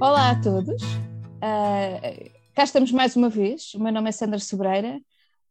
[0.00, 3.74] Olá a todos, uh, cá estamos mais uma vez.
[3.74, 5.00] O meu nome é Sandra Sobreira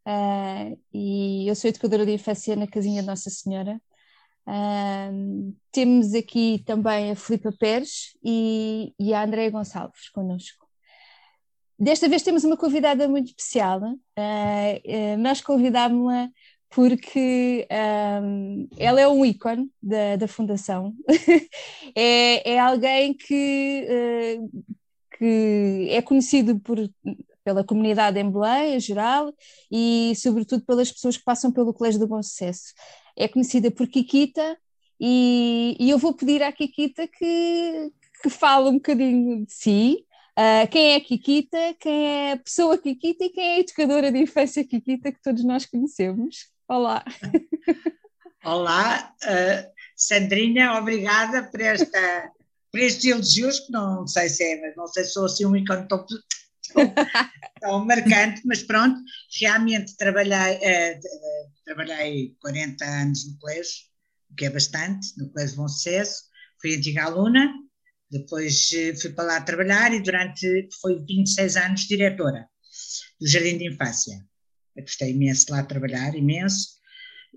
[0.07, 3.77] uh, e eu sou educadora de infância na Casinha de Nossa Senhora.
[4.47, 10.66] Uh, temos aqui também a Filipa Pérez e, e a Andréia Gonçalves connosco.
[11.77, 13.82] Desta vez temos uma convidada muito especial.
[15.20, 16.29] nós convidámos-la
[16.70, 17.68] porque
[18.21, 20.93] um, ela é um ícone da, da Fundação,
[21.95, 24.63] é, é, alguém que, uh,
[25.17, 26.77] que é conhecido por,
[27.43, 29.34] pela comunidade em Belém, em geral,
[29.71, 32.73] e sobretudo pelas pessoas que passam pelo Colégio do Bom Sucesso.
[33.15, 34.57] É conhecida por Kikita,
[34.99, 40.07] e, e eu vou pedir à Kikita que, que fale um bocadinho de si,
[40.38, 44.12] Uh, quem é a Kikita, quem é a pessoa Kikita e quem é a educadora
[44.12, 46.52] de infância Kikita que todos nós conhecemos.
[46.67, 47.05] Olá.
[48.44, 52.31] Olá, uh, Sandrinha, obrigada por, esta,
[52.70, 55.88] por estes elogios, que não sei se é, não sei se sou assim um ícone
[55.88, 56.93] tão, tão,
[57.62, 58.99] tão marcante, mas pronto,
[59.40, 60.99] realmente trabalhei, uh,
[61.63, 63.85] trabalhei 40 anos no colégio,
[64.29, 66.23] o que é bastante, no Colégio Bom Sucesso,
[66.62, 67.50] fui antiga aluna,
[68.12, 72.50] depois eh, fui para lá trabalhar e durante, foi 26 anos diretora
[73.19, 74.25] do Jardim de Infância.
[74.81, 76.78] Gostei imenso de lá trabalhar, imenso,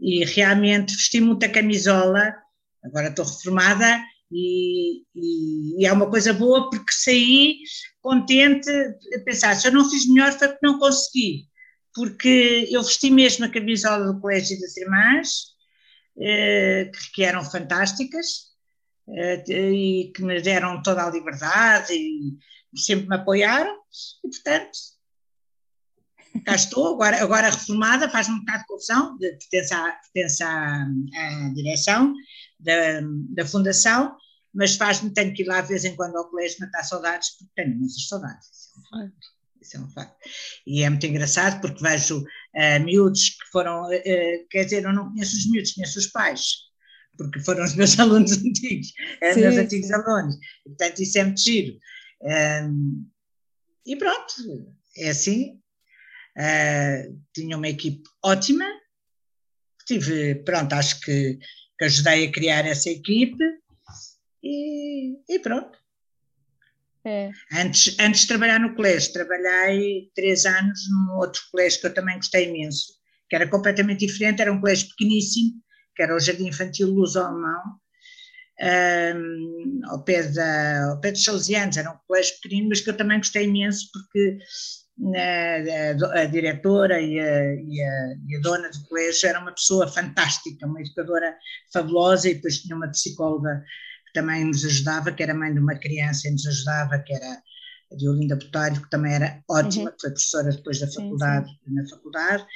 [0.00, 2.34] e realmente vesti muita camisola,
[2.83, 4.00] agora estou reformada,
[4.33, 7.58] e, e, e, é uma coisa boa porque saí
[8.00, 11.48] contente a pensar, se eu não fiz melhor foi porque não consegui,
[11.94, 15.46] porque eu vesti mesmo a camisola do Colégio das Irmãs,
[16.18, 18.50] eh, que eram fantásticas,
[19.08, 22.38] eh, e que me deram toda a liberdade e
[22.77, 23.77] sempre me apoiaram,
[24.24, 24.70] e portanto
[26.45, 30.84] cá estou, agora, agora reformada, faz-me um bocado de confusão, de, pertence, à, pertence à,
[30.84, 32.14] à direção
[32.59, 33.00] da,
[33.34, 34.17] da fundação,
[34.53, 37.53] mas faz-me, tenho que ir lá de vez em quando ao colégio matar saudades, porque
[37.55, 39.41] tenho muitas saudades, isso é um facto.
[39.61, 40.17] Isso é um facto.
[40.67, 45.11] E é muito engraçado porque vejo uh, miúdos que foram, uh, quer dizer, eu não
[45.11, 46.42] conheço os miúdos, conheço os pais,
[47.17, 48.89] porque foram os meus alunos antigos,
[49.23, 51.79] uh, meus antigos alunos, portanto isso é muito giro.
[52.23, 53.07] Um,
[53.86, 54.33] e pronto,
[54.97, 55.60] é assim,
[56.36, 58.64] Uh, tinha uma equipe ótima,
[59.86, 61.39] tive, pronto, acho que,
[61.79, 63.45] que ajudei a criar essa equipe
[64.42, 65.79] e, e pronto.
[67.05, 67.30] É.
[67.52, 72.17] Antes, antes de trabalhar no colégio, trabalhei três anos num outro colégio que eu também
[72.17, 72.92] gostei imenso,
[73.29, 75.52] que era completamente diferente, era um colégio pequeníssimo,
[75.97, 77.80] que era o Jardim Infantil Luz Alemão,
[78.61, 82.97] um, ao, pé da, ao pé dos Salesianos, era um colégio pequenino, mas que eu
[82.97, 84.39] também gostei imenso porque
[85.16, 89.88] a, a diretora e a, e, a, e a, dona do colégio era uma pessoa
[89.88, 91.36] fantástica, uma educadora
[91.72, 93.64] fabulosa e depois tinha uma psicóloga
[94.06, 97.42] que também nos ajudava, que era mãe de uma criança e nos ajudava, que era
[97.92, 99.96] a Diolinda Botário, que também era ótima, uhum.
[99.96, 101.74] que foi professora depois da faculdade, sim, sim.
[101.74, 102.46] na faculdade,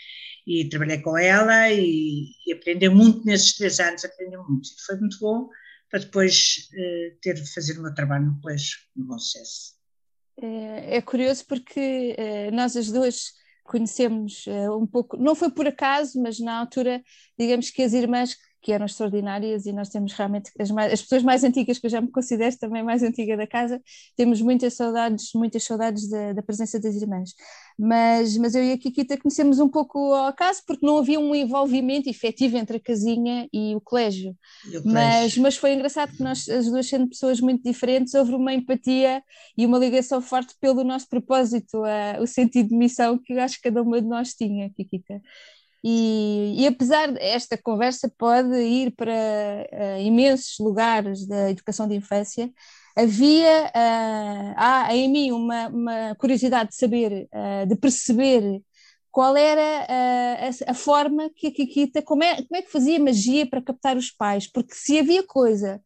[0.47, 4.97] e trabalhei com ela e, e aprendi muito nesses três anos, aprendi muito, e foi
[4.97, 5.49] muito bom
[5.91, 9.74] para depois uh, ter de fazer o meu trabalho no colégio, no bom sucesso.
[10.41, 13.33] É, é curioso porque eh, nós as duas
[13.65, 17.03] conhecemos eh, um pouco, não foi por acaso, mas na altura,
[17.39, 21.23] digamos que as irmãs que eram extraordinárias e nós temos realmente as, mais, as, pessoas
[21.23, 23.79] mais antigas que eu já me considero também mais antiga da casa
[24.17, 27.35] temos muitas saudades muitas saudades da, da, presença das irmãs.
[27.79, 31.35] Mas, mas eu e a Kikita conhecemos um pouco ao acaso porque não havia um
[31.35, 34.93] envolvimento efetivo entre a casinha e o colégio, e o colégio.
[34.93, 39.23] Mas, mas foi engraçado que nós as duas sendo pessoas muito diferentes houve uma empatia
[39.59, 43.57] e uma ligação forte pelo nosso propósito a, o sentido de missão que eu acho
[43.57, 45.21] que cada uma de nós tinha Kikita
[45.87, 52.51] e, e, apesar desta conversa pode ir para uh, imensos lugares da educação de infância,
[52.97, 58.63] havia uh, há em mim uma, uma curiosidade de saber, uh, de perceber
[59.11, 63.47] qual era a, a, forma que a Kikita, como é, como é que fazia magia
[63.47, 65.81] para captar os pais, porque se havia coisa,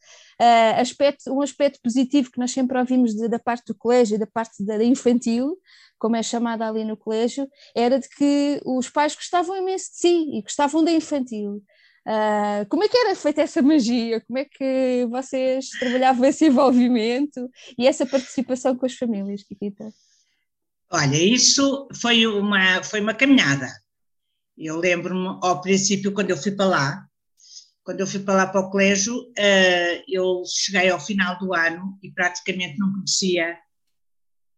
[0.80, 4.64] aspecto, um aspecto positivo que nós sempre ouvimos de, da parte do colégio, da parte
[4.64, 5.58] da, da infantil,
[5.98, 10.30] como é chamada ali no colégio, era de que os pais gostavam imenso de si
[10.32, 11.62] e gostavam da infantil.
[12.06, 14.20] Uh, como é que era feita essa magia?
[14.22, 19.92] Como é que vocês trabalhavam esse envolvimento e essa participação com as famílias, Kikita?
[20.90, 23.68] Olha, isso foi uma, foi uma caminhada.
[24.56, 27.08] Eu lembro-me, ao princípio, quando eu fui para lá,
[27.84, 31.98] quando eu fui para lá para o colégio, uh, eu cheguei ao final do ano
[32.02, 33.58] e praticamente não conhecia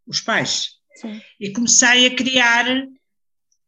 [0.07, 0.80] os pais.
[1.01, 1.21] Sim.
[1.39, 2.67] E comecei a criar,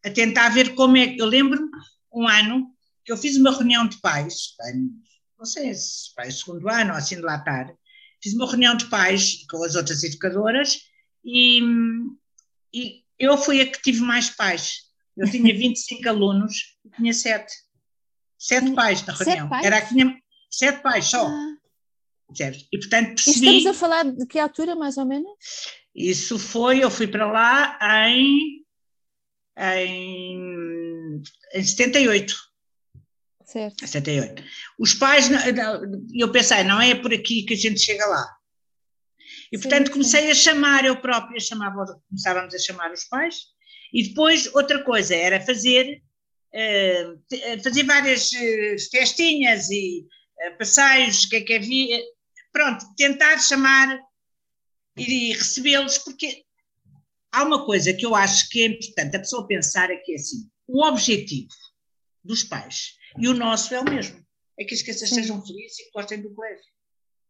[0.04, 1.20] a tentar ver como é que.
[1.20, 1.68] Eu lembro-me
[2.12, 2.68] um ano
[3.04, 4.54] que eu fiz uma reunião de pais,
[5.38, 7.74] não sei se pais segundo ano ou assim de lá tarde,
[8.22, 10.78] fiz uma reunião de pais com as outras educadoras
[11.24, 11.60] e,
[12.72, 14.82] e eu fui a que tive mais pais.
[15.16, 17.52] Eu tinha 25 alunos e tinha sete.
[18.38, 19.48] Sete pais na reunião.
[19.48, 19.66] Pais?
[19.66, 20.16] Era que tinha
[20.50, 21.26] sete pais só.
[21.26, 21.51] Ah.
[22.72, 23.46] E portanto percebi.
[23.46, 25.30] E estamos a falar de que altura, mais ou menos?
[25.94, 28.64] Isso foi, eu fui para lá em,
[29.58, 31.22] em,
[31.54, 32.34] em 78.
[33.44, 33.86] Certo.
[33.86, 34.42] 78.
[34.78, 35.28] Os pais,
[36.14, 38.26] eu pensei, não é por aqui que a gente chega lá.
[39.52, 40.30] E portanto sim, comecei sim.
[40.30, 43.36] a chamar, eu própria chamava, começávamos a chamar os pais,
[43.92, 46.02] e depois outra coisa era fazer,
[46.54, 50.06] uh, fazer várias uh, festinhas e
[50.46, 52.02] uh, passeios, o que é que havia,
[52.52, 53.98] pronto, tentar chamar
[54.96, 56.44] e recebê-los, porque
[57.32, 60.14] há uma coisa que eu acho que é importante a pessoa pensar é que é
[60.16, 61.48] assim, o objetivo
[62.22, 64.24] dos pais e o nosso é o mesmo,
[64.58, 65.16] é que as crianças sim.
[65.16, 66.72] sejam felizes e que gostem do colégio.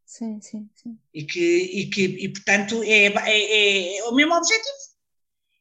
[0.04, 0.98] Sim, sim, sim.
[1.14, 4.92] E que, e que e, portanto, é, é, é o mesmo objetivo.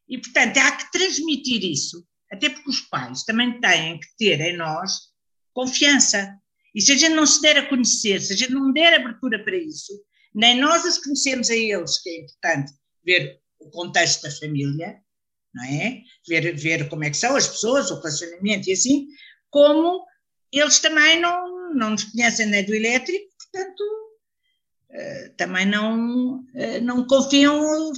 [0.10, 4.58] E, portanto, há que transmitir isso, até porque os pais também têm que ter em
[4.58, 5.12] nós
[5.54, 6.38] confiança.
[6.74, 9.44] E se a gente não se der a conhecer, se a gente não der abertura
[9.44, 9.94] para isso,
[10.34, 12.74] nem nós os conhecemos a eles, que é importante
[13.06, 14.98] ver o contexto da família,
[15.54, 16.02] não é?
[16.28, 19.08] Ver, ver como é que são as pessoas, o relacionamento e assim,
[19.50, 20.06] como
[20.52, 23.82] eles também não, não nos conhecem nem do elétrico, portanto,
[24.92, 27.92] uh, também não, uh, não confiam,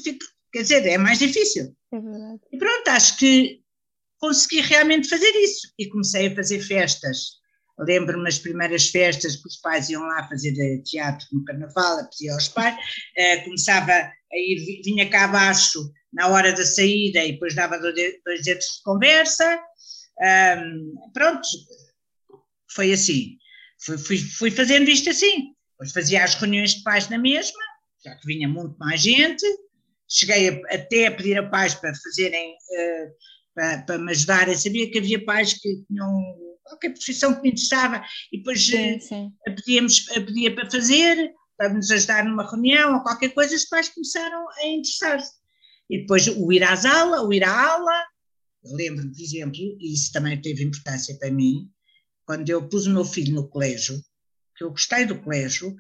[0.52, 1.76] quer dizer, é mais difícil.
[1.92, 2.42] É verdade.
[2.52, 3.64] E pronto, acho que
[4.18, 5.72] consegui realmente fazer isso.
[5.78, 7.43] E comecei a fazer festas.
[7.80, 10.54] Lembro-me as primeiras festas que os pais iam lá fazer
[10.84, 15.80] teatro no carnaval, pedia aos pais, uh, começava a ir, vinha cá abaixo
[16.14, 17.96] na hora da saída e depois dava dois
[18.44, 19.60] dedos de conversa.
[20.22, 21.48] Um, pronto,
[22.72, 23.38] foi assim.
[23.80, 25.54] Fui, fui, fui, fazendo isto assim.
[25.72, 27.60] Depois fazia as reuniões de pais na mesma,
[28.06, 29.46] já que vinha muito mais gente,
[30.08, 33.12] cheguei a, até a pedir a pais para fazerem, uh,
[33.56, 38.04] para, para me ajudarem, sabia que havia pais que tinham qualquer profissão que me interessava
[38.32, 39.34] e depois sim, eh, sim.
[39.48, 43.66] A, pedíamos, a pedia para fazer, para nos ajudar numa reunião ou qualquer coisa, os
[43.66, 45.34] pais começaram a interessar-se.
[45.90, 48.04] E depois o ir às aulas, o ir à aula,
[48.64, 51.70] lembro, por exemplo, e isso também teve importância para mim,
[52.26, 54.02] quando eu pus o meu filho no colégio,
[54.56, 55.76] que eu gostei do colégio,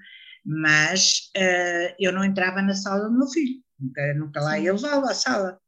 [0.45, 5.05] mas uh, eu não entrava na sala do meu filho nunca, nunca lá ia levá-lo
[5.05, 5.59] à sala.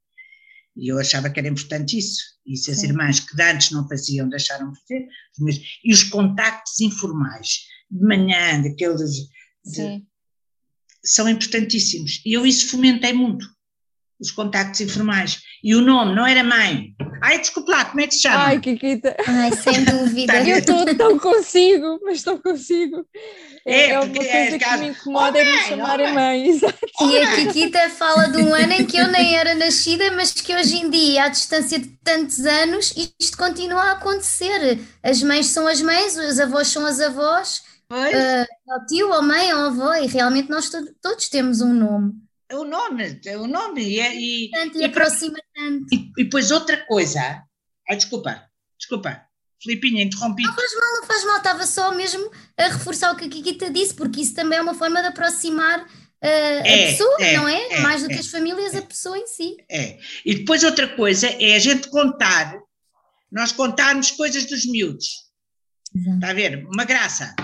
[0.76, 2.22] E eu achava que era importante isso.
[2.46, 2.88] E se as Sim.
[2.88, 5.08] irmãs que antes não faziam deixaram de fazer,
[5.84, 9.30] e os contactos informais, de manhã, daqueles.
[9.64, 10.06] De,
[11.04, 12.22] são importantíssimos.
[12.26, 13.48] E eu isso fomentei muito,
[14.20, 15.42] os contactos informais.
[15.64, 16.96] E o nome não era mãe.
[17.22, 18.46] Ai, desculpa lá, como é que se chama?
[18.46, 19.16] Ai, Kikita.
[19.28, 20.48] Ai, sem dúvida.
[20.48, 23.06] eu estou tão consigo, mas estou consigo.
[23.66, 26.48] É, é uma coisa é, que me incomoda é me chamarem mãe.
[26.50, 26.78] Exato.
[27.02, 30.56] E a Kikita fala de um ano em que eu nem era nascida, mas que
[30.56, 34.80] hoje em dia, à distância de tantos anos, isto continua a acontecer.
[35.02, 39.52] As mães são as mães, os avós são as avós, uh, o tio, a mãe,
[39.52, 42.25] a avó, e realmente nós to todos temos um nome.
[42.48, 43.84] É o nome, é o nome.
[43.84, 45.86] E, é, e, tanto, e, aproxima tanto.
[45.94, 47.44] E, e depois outra coisa.
[47.90, 48.44] Ai, desculpa,
[48.78, 49.26] desculpa.
[49.62, 50.44] Filipinha, interrompi.
[50.44, 53.72] Não faz mal, não faz mal, estava só mesmo a reforçar o que a Kikita
[53.72, 55.88] disse, porque isso também é uma forma de aproximar uh,
[56.22, 57.74] é, a pessoa, é, não é?
[57.74, 59.58] é Mais do que as famílias, a pessoa em si.
[59.70, 59.98] É.
[60.24, 62.56] E depois outra coisa é a gente contar,
[63.32, 65.26] nós contarmos coisas dos miúdos.
[65.96, 66.16] Exato.
[66.16, 66.66] Está a ver?
[66.68, 67.36] Uma graça.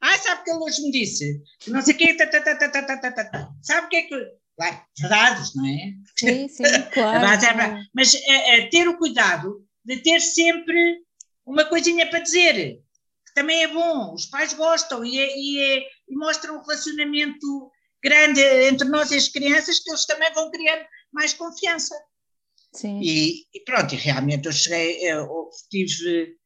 [0.00, 1.42] Ah, sabe o que ele hoje me disse?
[1.66, 2.14] Não sei o quê.
[2.14, 4.38] Ta, ta, ta, sabe o que é que.
[4.56, 5.92] Claro, verdades, não é?
[6.16, 7.24] Sim, sim, claro.
[7.24, 10.98] É mas é, é, ter o cuidado de ter sempre
[11.46, 12.80] uma coisinha para dizer,
[13.26, 15.78] que também é bom, os pais gostam e, é, e, é,
[16.08, 17.70] e mostram um relacionamento
[18.02, 21.94] grande entre nós e as crianças, que eles também vão criando mais confiança.
[22.72, 23.00] Sim.
[23.00, 26.36] E, e pronto, e realmente eu cheguei, eu tive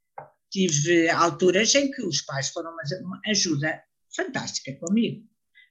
[0.52, 3.82] tive alturas em que os pais foram uma ajuda
[4.14, 5.26] fantástica comigo.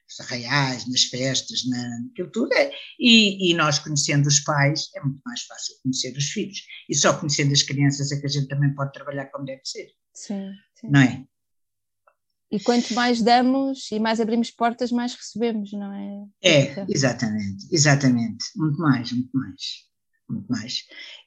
[0.08, 2.52] Nos arraiais, nas festas, na, naquilo tudo.
[2.52, 6.58] É, e, e nós conhecendo os pais, é muito mais fácil conhecer os filhos.
[6.90, 9.88] E só conhecendo as crianças é que a gente também pode trabalhar como deve ser.
[10.12, 10.88] Sim, sim.
[10.90, 11.24] Não é?
[12.50, 16.26] E quanto mais damos e mais abrimos portas, mais recebemos, não é?
[16.42, 18.44] É, exatamente, exatamente.
[18.54, 19.90] Muito mais, muito mais.
[20.32, 20.78] Muito mais.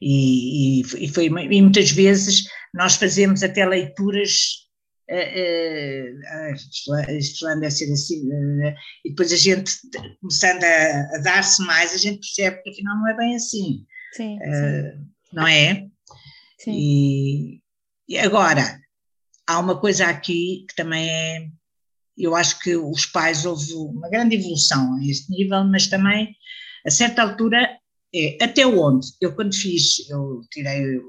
[0.01, 2.43] E, e, foi, e muitas vezes
[2.73, 4.65] nós fazemos até leituras
[6.53, 8.73] isto, isto anda a ser assim, uh,
[9.05, 9.71] e depois a gente,
[10.19, 13.85] começando a, a dar-se mais, a gente percebe que afinal não é bem assim.
[14.13, 15.07] Sim, uh, sim.
[15.33, 15.87] Não é?
[16.57, 16.71] Sim.
[16.71, 17.61] E,
[18.09, 18.79] e, agora,
[19.45, 21.47] há uma coisa aqui que também é,
[22.17, 26.35] eu acho que os pais houve uma grande evolução a este nível, mas também,
[26.85, 27.77] a certa altura,
[28.15, 29.07] é até onde?
[29.19, 31.01] Eu quando fiz, eu tirei,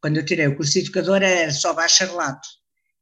[0.00, 2.48] quando eu tirei o curso de educadora era só bacharelato,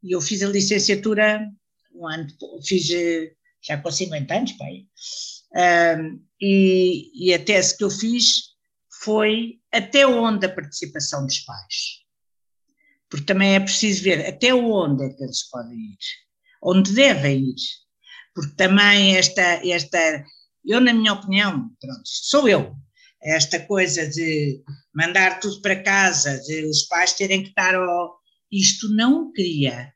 [0.02, 1.46] e eu fiz a licenciatura
[1.94, 2.26] um ano,
[2.64, 2.86] fiz
[3.62, 4.86] já com 50 anos, pai,
[5.98, 8.50] um, e, e a tese que eu fiz
[9.02, 12.00] foi até onde a participação dos pais.
[13.08, 15.98] Porque também é preciso ver até onde é que eles podem ir,
[16.62, 17.54] onde devem ir.
[18.34, 20.24] Porque também esta, esta
[20.64, 22.76] eu na minha opinião, pronto, sou eu,
[23.22, 24.62] esta coisa de
[24.94, 28.18] mandar tudo para casa, de os pais terem que estar ao,
[28.50, 29.92] isto não cria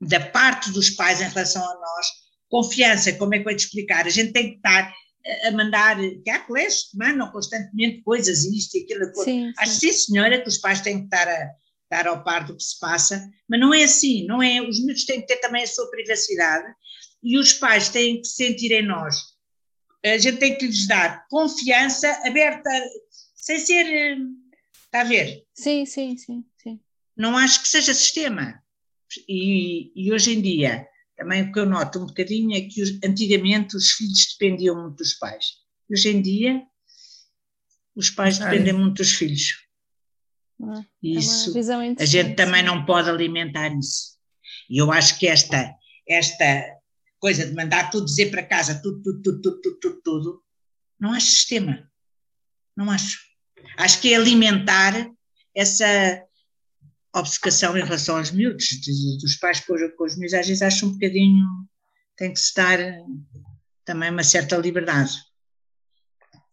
[0.00, 4.06] da parte dos pais em relação a nós confiança, como é que eu te explicar?
[4.06, 4.92] A gente tem que estar
[5.44, 9.14] a mandar, que há colégios que mandam constantemente coisas, isto e aquilo.
[9.22, 9.92] Sim, Acho sim.
[9.92, 11.50] sim, senhora, que os pais têm que estar, a,
[11.84, 14.62] estar ao par do que se passa, mas não é assim, não é?
[14.62, 16.66] Os miúdos têm que ter também a sua privacidade
[17.22, 19.16] e os pais têm que sentir em nós.
[20.04, 22.70] A gente tem que lhes dar confiança aberta,
[23.34, 24.18] sem ser.
[24.84, 25.44] Está a ver?
[25.54, 26.44] Sim, sim, sim.
[26.56, 26.80] sim.
[27.16, 28.62] Não acho que seja sistema.
[29.28, 30.86] E, e hoje em dia,
[31.16, 34.96] também o que eu noto um bocadinho é que os, antigamente os filhos dependiam muito
[34.98, 35.46] dos pais.
[35.90, 36.62] Hoje em dia,
[37.96, 39.66] os pais dependem muito dos filhos.
[40.62, 41.52] Ah, isso,
[41.98, 44.18] a gente também não pode alimentar isso.
[44.70, 45.74] E eu acho que esta,
[46.08, 46.77] esta
[47.18, 50.42] coisa de mandar tudo dizer para casa, tudo, tudo, tudo, tudo, tudo, tudo, tudo
[50.98, 51.88] não acho sistema.
[52.76, 53.18] Não acho.
[53.76, 55.10] Acho que é alimentar
[55.54, 56.24] essa,
[57.14, 58.66] obcecação em relação aos miúdos,
[59.20, 61.46] dos pais com, com os miúdos, às vezes acho um bocadinho,
[62.16, 62.78] tem que se dar
[63.84, 65.12] também uma certa liberdade.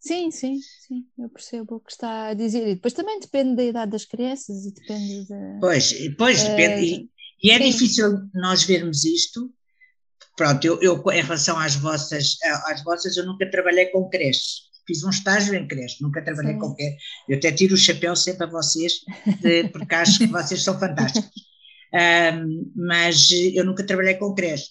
[0.00, 2.68] Sim, sim, sim, eu percebo o que está a dizer.
[2.68, 5.58] E depois também depende da idade das crianças e depende da.
[5.60, 6.86] Pois, pois depende.
[6.86, 7.10] E,
[7.42, 7.70] e é sim.
[7.70, 9.52] difícil nós vermos isto.
[10.36, 15.02] Pronto, eu, eu, em relação às vossas, às vossas, eu nunca trabalhei com creches fiz
[15.02, 16.58] um estágio em creche, nunca trabalhei Sim.
[16.58, 16.96] com qualquer.
[17.28, 18.92] Eu até tiro o chapéu sempre a vocês,
[19.40, 21.30] de, porque acho que vocês são fantásticos.
[21.94, 24.66] Um, mas eu nunca trabalhei com creche.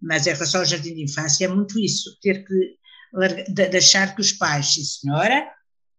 [0.00, 2.76] Mas em relação ao jardim de infância é muito isso, ter que
[3.48, 5.50] de, deixar que os pais, sim senhora,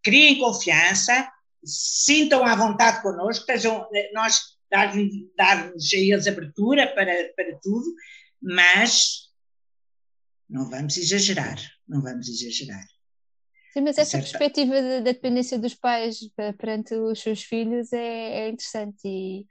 [0.02, 1.30] criem confiança,
[1.64, 4.40] sintam à vontade connosco, estejam, nós
[4.72, 5.04] dar-nos
[5.38, 7.86] dar a eles abertura para, para tudo,
[8.42, 9.30] mas
[10.50, 11.58] não vamos exagerar,
[11.88, 12.86] não vamos exagerar.
[13.74, 16.20] Sim, mas essa perspectiva da de, dependência dos pais
[16.58, 19.46] perante os seus filhos é, é interessante e,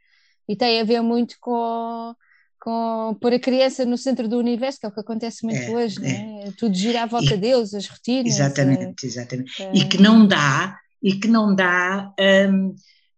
[0.47, 2.14] e, tem a ver muito com,
[2.61, 5.70] com pôr a criança no centro do universo, que é o que acontece muito é,
[5.70, 6.02] hoje, é.
[6.02, 6.52] Né?
[6.59, 8.35] tudo gira à volta e, deles, as rotinas.
[8.35, 9.62] Exatamente, é, exatamente.
[9.62, 9.73] É.
[9.73, 12.12] E que não dá, e que não dá
[12.52, 12.75] hum,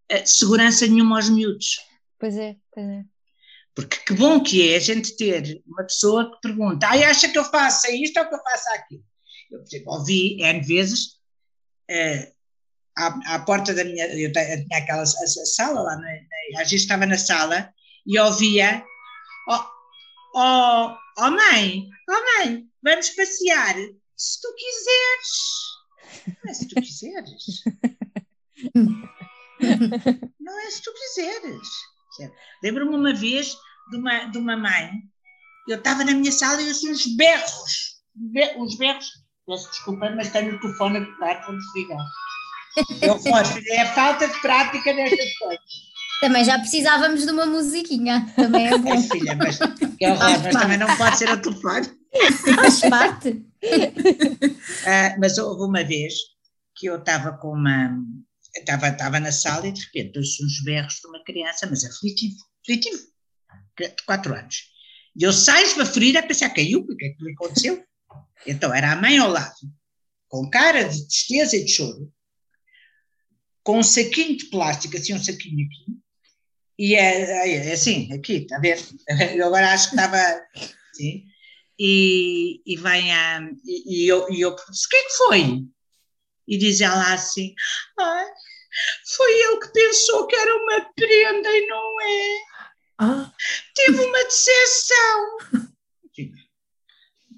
[0.09, 1.81] eh, segurança nenhuma aos miúdos.
[2.17, 3.05] Pois é, pois é.
[3.75, 7.39] Porque que bom que é a gente ter uma pessoa que pergunta, ah, acha que
[7.39, 9.05] eu faço isto ou que eu faço aquilo?
[9.51, 11.19] Eu, por exemplo, ouvi N vezes
[11.91, 12.33] uh,
[12.97, 14.07] à, à, porta da minha.
[14.09, 17.73] Eu tinha aquela sala lá, na, na, às vezes estava na sala
[18.07, 18.85] e ouvia:
[19.49, 19.65] Oh,
[20.37, 23.77] oh, oh mãe, oh mãe, vamos passear.
[24.17, 25.63] Se tu quiseres.
[26.45, 27.63] Não é se tu quiseres.
[30.41, 31.69] Não é se tu quiseres.
[32.63, 33.57] Lembro-me uma vez
[33.91, 34.91] de uma, de uma mãe,
[35.69, 38.03] eu estava na minha sala e eu ouço uns berros,
[38.57, 42.07] uns berros Peço desculpa, mas tenho o telefone a tocar quando desligar.
[43.03, 45.93] Eu gosto, é a falta de prática nestas coisas.
[46.21, 48.95] Também já precisávamos de uma musiquinha, também é bom.
[48.95, 51.87] É, filha, mas, que horror, mas também não pode ser o telefone.
[52.55, 53.29] Faz parte.
[53.31, 56.15] uh, mas houve uma vez
[56.77, 57.99] que eu estava com uma.
[58.55, 62.37] Estava, estava na sala e de repente ouço uns berros de uma criança, mas aflitivo,
[62.63, 63.03] aflitivo,
[63.79, 64.57] de 4 anos.
[65.17, 67.85] E eu saio esbaforida a pensar, caiu, o que é que lhe aconteceu?
[68.45, 69.55] Então era a mãe ao lado,
[70.27, 72.13] com cara de tristeza e de choro,
[73.63, 76.03] com um saquinho de plástico, assim, um saquinho aqui,
[76.77, 78.85] e é, é, é assim, aqui, está a ver?
[79.39, 80.19] Eu agora acho que estava
[81.79, 83.49] e, e vem a.
[83.65, 85.65] E, e eu, e eu o que é que foi?
[86.47, 87.55] E diz ela assim:
[87.99, 88.27] ah,
[89.17, 92.39] foi ele que pensou que era uma prenda e não é.
[92.99, 93.33] Ah.
[93.75, 95.39] Teve uma decepção.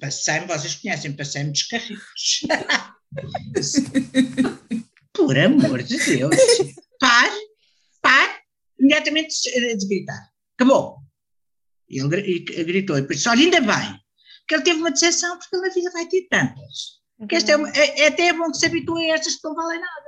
[0.01, 2.41] Passei-me, vocês conhecem, passei-me dos carrinhos.
[5.13, 6.37] Por amor de Deus.
[6.99, 7.41] Pare,
[8.03, 8.43] pare,
[8.79, 9.35] imediatamente
[9.77, 10.31] de gritar.
[10.57, 10.99] Acabou.
[11.89, 14.01] E ele gritou, e disse, olha, ainda bem,
[14.49, 17.04] que ele teve uma decepção, porque ele na vida vai ter tantas.
[17.29, 19.81] Que esta é, é, é, até bom que se habitue a estas que não valem
[19.81, 20.07] nada.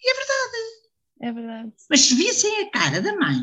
[0.00, 0.86] E é verdade.
[1.20, 1.72] É verdade.
[1.90, 3.40] Mas se vissem a cara da mãe,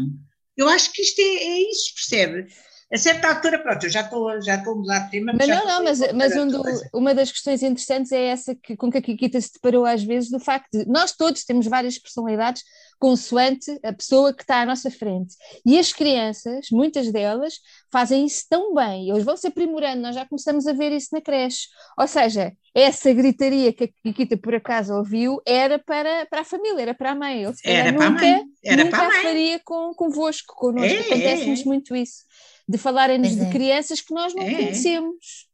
[0.55, 2.47] eu acho que isto é, é isso, percebe?
[2.93, 5.33] a certa altura, pronto, eu já estou, já estou a mudar de tema.
[5.35, 6.63] Mas, não, não, mas, mas um do,
[6.93, 10.29] uma das questões interessantes é essa que, com que a Kikita se deparou às vezes,
[10.29, 12.63] do facto de nós todos temos várias personalidades
[13.00, 15.35] consoante a pessoa que está à nossa frente.
[15.65, 17.55] E as crianças, muitas delas,
[17.91, 21.21] fazem isso tão bem, eles vão se aprimorando, nós já começamos a ver isso na
[21.21, 21.67] creche.
[21.97, 26.81] Ou seja, essa gritaria que a Kikita por acaso ouviu era para, para a família,
[26.81, 27.43] era para a mãe.
[27.43, 28.43] Ele, era para nunca, a mãe.
[28.63, 29.21] Era nunca para a mãe.
[29.21, 30.88] faria com, convosco, connosco.
[30.88, 31.65] É, Acontece-nos é, é.
[31.65, 32.23] muito isso
[32.67, 33.50] de falarem-nos de é.
[33.50, 34.55] crianças que nós não É, é.
[34.55, 35.47] conhecemos.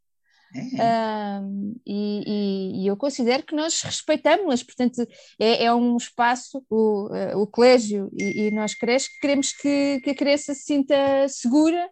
[0.55, 0.81] É.
[0.81, 1.41] Ah,
[1.85, 5.07] e, e- eu considero que nós respeitamos-las, portanto,
[5.39, 9.99] é, é um espaço, o, eh, o colégio e, e nós creches, que queremos que,
[10.03, 10.95] que a criança se sinta
[11.27, 11.87] segura,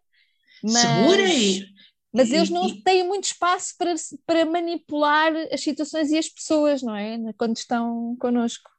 [0.64, 1.66] mas, Segura e.
[2.14, 3.94] mas eles não têm muito espaço para,
[4.26, 7.18] para manipular as situações e as pessoas, não é?
[7.38, 8.70] Quando estão connosco.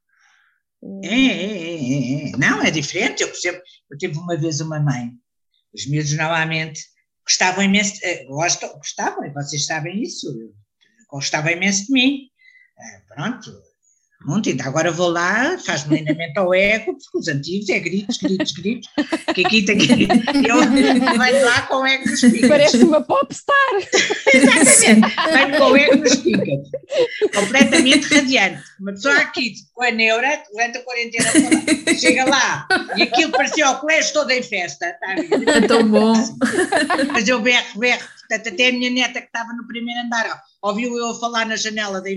[1.05, 2.37] É, é, é, é, é.
[2.37, 3.23] Não, é diferente.
[3.23, 5.13] Eu, por exemplo, eu tive uma vez uma mãe,
[5.73, 6.81] os miúdos normalmente
[7.29, 10.27] gostavam imenso, eh, gostam, gostavam, e vocês sabem isso,
[11.11, 12.31] gostavam imenso de mim.
[12.79, 13.53] Eh, Pronto,
[14.25, 18.53] muito, ainda agora vou lá, faz-me alinhamento ao ego, porque os antigos é gritos, gritos,
[18.53, 18.91] gritos,
[19.33, 20.09] que aqui tem que.
[20.49, 20.61] Eu
[21.19, 22.49] venho lá com o ego nos picas.
[22.49, 23.57] Parece uma popstar.
[24.35, 26.69] Exatamente, venho com o ego nos picas.
[27.33, 28.63] Completamente radiante.
[28.81, 31.31] Uma pessoa aqui com a neura, durante a quarentena
[31.97, 34.87] chega lá e aquilo parecia o colégio todo em festa.
[34.87, 35.15] Está?
[35.57, 36.15] É tão bom.
[37.13, 38.18] Mas eu berro, berro.
[38.29, 41.57] Portanto, até a minha neta que estava no primeiro andar, ouviu eu a falar na
[41.57, 42.11] janela da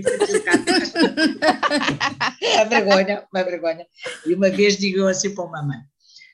[0.44, 0.62] carro.
[2.54, 3.86] Uma vergonha, uma vergonha.
[4.26, 5.78] E uma vez digo eu assim para uma mãe,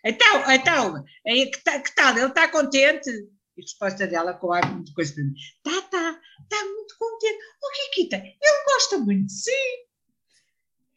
[0.05, 1.05] então, então,
[1.51, 2.17] que, ta- que tal?
[2.17, 3.11] Ele está contente?
[3.11, 7.39] E a resposta dela com ar muito coisa para mim, tá, tá, está muito contente.
[7.63, 9.51] O Kikita, ele gosta muito de si.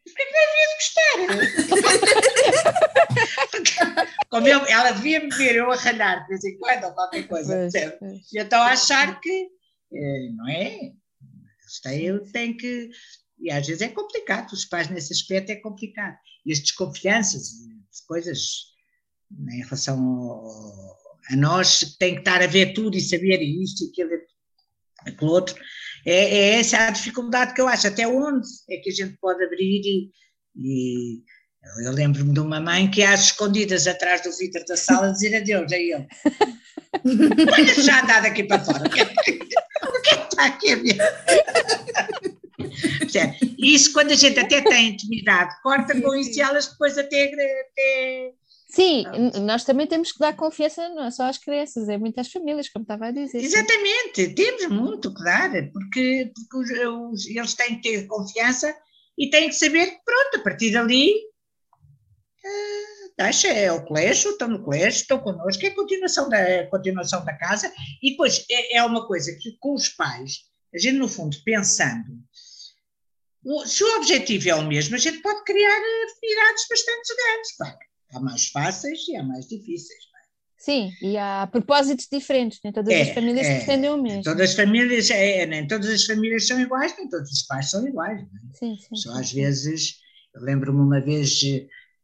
[0.03, 2.07] Porquê que não de gostar?
[4.29, 7.27] Como eu- ela devia me ver eu a ralhar de vez em quando ou qualquer
[7.27, 7.67] coisa.
[7.99, 8.31] Pois.
[8.33, 9.47] E então achar que,
[9.93, 10.91] eh, não é?
[11.85, 12.89] Ele tem que.
[13.39, 16.15] E às vezes é complicado, os pais nesse aspecto é complicado.
[16.45, 18.71] E as desconfianças, e coisas
[19.29, 20.97] né, em relação ao-
[21.29, 24.09] a nós, que tem que estar a ver tudo e saber isto e aquilo,
[25.07, 25.55] aquilo outro,
[26.05, 27.87] é, é essa a dificuldade que eu acho.
[27.87, 30.09] Até onde é que a gente pode abrir e.
[30.55, 31.21] e
[31.85, 35.71] eu lembro-me de uma mãe que às escondidas atrás do vidro da sala dizer adeus
[35.71, 36.07] a ele.
[37.83, 38.87] Já andado aqui para fora.
[38.87, 40.97] O que é é que está aqui a ver?
[43.57, 48.33] Isso quando a gente até tem intimidade, corta com isso e elas depois até, até
[48.73, 49.03] Sim,
[49.45, 52.69] nós também temos que dar confiança não é só às crianças, é muito às famílias,
[52.69, 53.39] como estava a dizer.
[53.41, 53.45] sim.
[53.45, 58.73] Exatamente, temos muito que dar, porque, porque os- os- eles têm que ter confiança
[59.17, 61.13] e têm que saber que, pronto, a partir dali,
[62.45, 66.59] ah, deixa, é o colégio, estão no colégio, estão connosco, é a continuação da, é
[66.61, 70.77] a continuação da casa, e depois é, é uma coisa que com os pais, a
[70.77, 72.07] gente no fundo pensando,
[73.43, 77.77] o- se o objetivo é o mesmo, a gente pode criar afinidades bastante grandes, claro.
[78.13, 80.11] Há mais fáceis e há mais difíceis.
[80.57, 83.55] Sim, e há propósitos diferentes, nem todas É, as famílias é.
[83.57, 84.21] pretendem o mesmo.
[84.21, 87.87] Todas as famílias, é, nem todas as famílias são iguais, nem todos os pais são
[87.87, 88.21] iguais.
[88.21, 88.25] é?
[88.53, 89.95] Sim, sim, Só às vezes,
[90.35, 91.39] eu lembro-me uma vez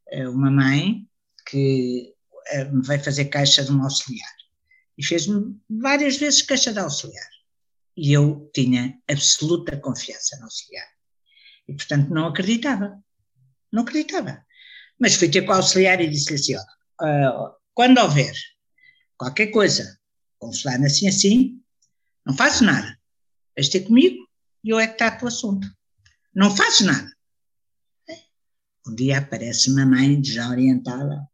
[0.10, 1.08] eh, uma mãe
[1.48, 2.16] que
[2.48, 4.34] eh, me veio fazer caixa de um auxiliar
[4.98, 7.30] e fez-me várias vezes caixa de auxiliar.
[7.96, 10.88] E eu tinha absoluta confiança no auxiliar.
[11.68, 13.00] E, portanto, não acreditava.
[13.72, 14.44] Não acreditava.
[15.00, 16.62] Mas fui ter com o auxiliar e disse-lhe assim: ó,
[17.06, 18.34] ah, quando houver
[19.18, 19.98] qualquer coisa
[20.40, 21.60] com fulano assim assim,
[22.26, 22.98] não faço nada.
[23.56, 24.18] Vais ter comigo
[24.64, 25.68] e eu é que trato o assunto.
[26.36, 27.12] Não fazes nada.
[28.88, 31.28] Um dia aparece uma mãe desorientada.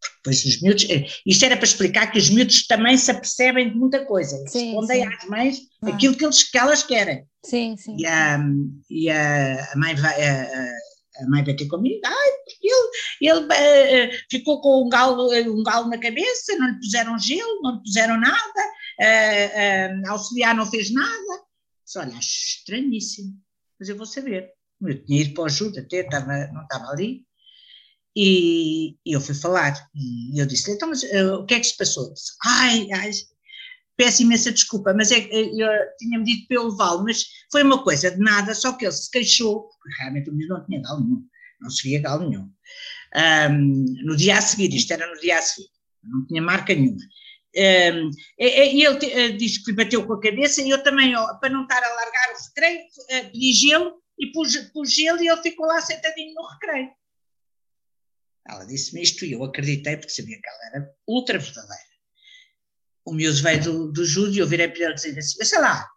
[0.00, 0.86] Porque depois os miúdos.
[0.88, 4.36] eh, Isto era para explicar que os miúdos também se apercebem de muita coisa.
[4.36, 5.08] Eles Sim, respondem sim.
[5.14, 5.88] às mães Ah.
[5.88, 7.26] aquilo que, eles, que elas querem.
[7.44, 7.96] Sim, sim.
[7.98, 8.38] E a,
[8.88, 10.24] e a, a mãe vai.
[10.24, 10.78] A, a-
[11.18, 12.30] a mãe vai ter comigo, ai,
[12.62, 17.18] ele, ele eh, ficou com um galo, eh, um galo na cabeça, não lhe puseram
[17.18, 21.42] gelo, não lhe puseram nada, eh, a auxiliar não fez nada.
[21.84, 23.34] Disse, olha, acho estranhíssimo,
[23.78, 24.50] mas eu vou saber.
[24.80, 27.26] Eu tinha ido para o ajuda, até estava, não estava ali,
[28.16, 31.76] e, e eu fui falar, e eu disse, então, mas o que é que se
[31.76, 32.12] passou?
[32.12, 33.10] Disse, ai, ai,
[33.98, 37.82] peço imensa desculpa, mas é, eh, eu tinha-me dito para eu levá-lo, mas foi uma
[37.82, 41.04] coisa de nada, só que ele se queixou, porque realmente o menino não tinha galo
[41.04, 41.26] nenhum,
[41.60, 42.48] não se via galo nenhum.
[43.14, 45.68] Ahm, no dia a seguir, isto era no dia a seguir,
[46.04, 47.00] não tinha marca nenhuma.
[47.56, 50.80] Ahm, e, e ele te- eh, disse que lhe bateu com a cabeça e eu
[50.82, 52.80] também, ó, para não estar a largar o recreio,
[53.10, 56.90] eh, pedi gelo e pus, pus gelo e ele ficou lá sentadinho no recreio.
[58.46, 61.87] Ela disse-me isto e eu acreditei porque sabia que ela era ultra verdadeira.
[63.08, 65.88] O miúdo veio do, do judo e eu virei para ele dizer assim, sei lá,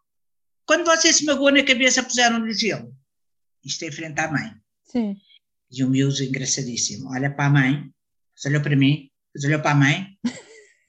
[0.65, 2.95] quando você se magoou na cabeça puseram-lhe gelo.
[3.63, 4.53] Isto é em frente à mãe.
[4.85, 5.17] Sim.
[5.69, 7.91] E o miúdo engraçadíssimo, olha para a mãe,
[8.45, 9.09] olhou para mim,
[9.43, 10.17] olhou para a mãe,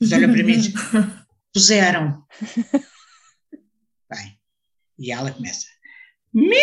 [0.01, 0.73] olhou para mim e diz,
[1.53, 2.25] puseram.
[4.11, 4.41] Bem,
[4.99, 5.67] e ela começa,
[6.33, 6.63] mentiroso,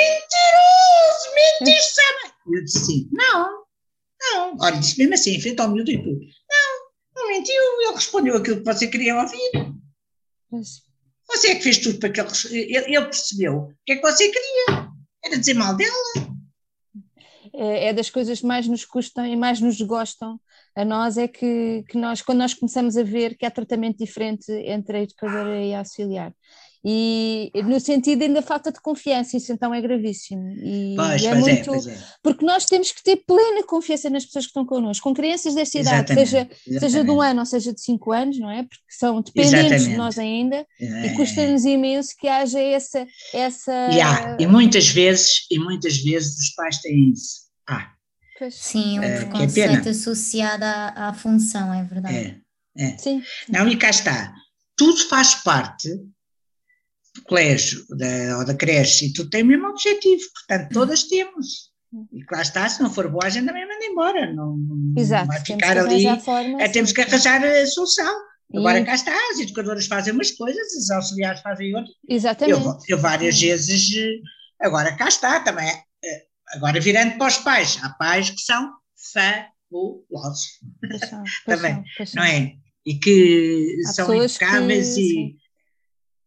[1.36, 2.02] mentiste
[2.48, 3.66] eu disse assim, não,
[4.20, 4.58] não.
[4.60, 6.20] Olha, disse mesmo assim, em frente ao miúdo e tudo.
[7.30, 9.74] Mentiu, ele respondeu aquilo que você queria ouvir.
[11.28, 14.02] Você é que fez tudo para que ele, ele, ele percebeu o que é que
[14.02, 14.90] você queria.
[15.24, 15.94] Era dizer mal dela.
[17.54, 20.40] é é das coisas que mais nos custam e mais nos gostam
[20.76, 24.52] a nós é que, que nós, quando nós começamos a ver que há tratamento diferente
[24.52, 26.34] entre a educadora e a auxiliar.
[26.84, 30.50] E no sentido ainda falta de confiança, isso então é gravíssimo.
[30.64, 31.98] E, Pois, é pois é, muito, pois é.
[32.24, 35.78] porque nós temos que ter plena confiança nas pessoas que estão connosco, com crianças desta
[35.80, 38.64] idade, Exatamente, seja, seja de um ano ou seja de cinco anos, não é?
[38.64, 39.98] Porque são dependentes de Exatamente.
[39.98, 41.14] nós ainda e É.
[41.16, 43.06] custa-nos imenso que haja essa.
[43.34, 47.50] essa E há, e muitas vezes, e muitas vezes os pais têm isso.
[47.68, 47.92] Ah,
[48.52, 49.90] Sim, um Eh, que é preconceito pena.
[49.92, 52.42] associado à, à função, é verdade.
[52.78, 52.98] é, é.
[52.98, 54.34] sim, Não, e cá está.
[54.78, 55.90] Tudo faz parte
[57.28, 61.70] colégio da, ou da creche e tudo tem o mesmo objetivo, portanto, todas temos.
[62.14, 64.34] E lá está, se não for boa, a gente também manda embora.
[64.34, 65.28] Não, não exato.
[65.28, 66.06] vai temos ficar ali.
[66.08, 68.16] arranjar forma, É, temos que arranjar a solução.
[68.56, 71.96] Agora E- cá está, as educadoras fazem umas coisas, os auxiliares fazem outras.
[72.08, 72.60] Exatamente.
[72.62, 74.20] Eu, eu várias vezes, eh,
[74.66, 78.72] agora cá está também, eh, agora virando para os pais, há pais que são
[79.14, 80.46] fabulosos,
[80.90, 82.24] Paixão, Também, paixão, paixão.
[82.24, 82.54] não é?
[82.86, 85.36] E que Há são pessoas que, impecáveis e, sim.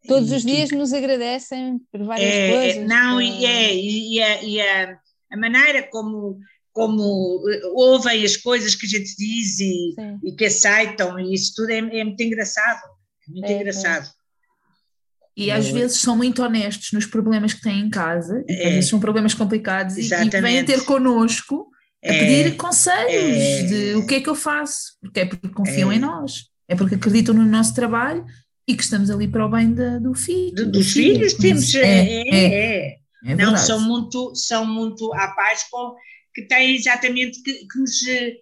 [0.07, 2.89] Todos e os que- dias nos agradecem por várias é, é, coisas.
[2.89, 4.99] não, por- e, é, e, e a, e a,
[5.33, 6.39] a maneira como,
[6.73, 10.19] como eh, ouvem as coisas que a gente diz e, Sim.
[10.25, 12.81] e que aceitam, e isso tudo é, é muito engraçado.
[13.29, 13.57] É muito É, é.
[13.61, 14.11] engraçado.
[15.37, 15.73] E às É.
[15.73, 18.67] vezes são muito honestos nos problemas que têm em casa, e É.
[18.67, 20.41] às vezes são problemas complicados, e, e Exatamente.
[20.43, 21.71] vêm ter connosco
[22.05, 23.63] a É, pedir conselhos É.
[23.63, 25.95] de o que é que eu faço, porque é porque confiam É.
[25.95, 28.27] em nós, é porque acreditam no nosso trabalho
[28.67, 30.55] e que estamos ali para o bem da- do filho.
[30.55, 31.65] do- dos filhos temos.
[31.65, 32.87] isso, É, é, é.
[33.25, 33.67] é Não, verdade.
[33.67, 35.95] são muito, são muito, pais com,
[36.35, 38.33] que têm exatamente que, que, nos, eh,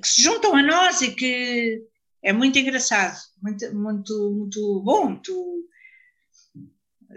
[0.00, 1.82] que se juntam a nós e que
[2.22, 5.64] é muito engraçado, muito, muito, muito bom, muito,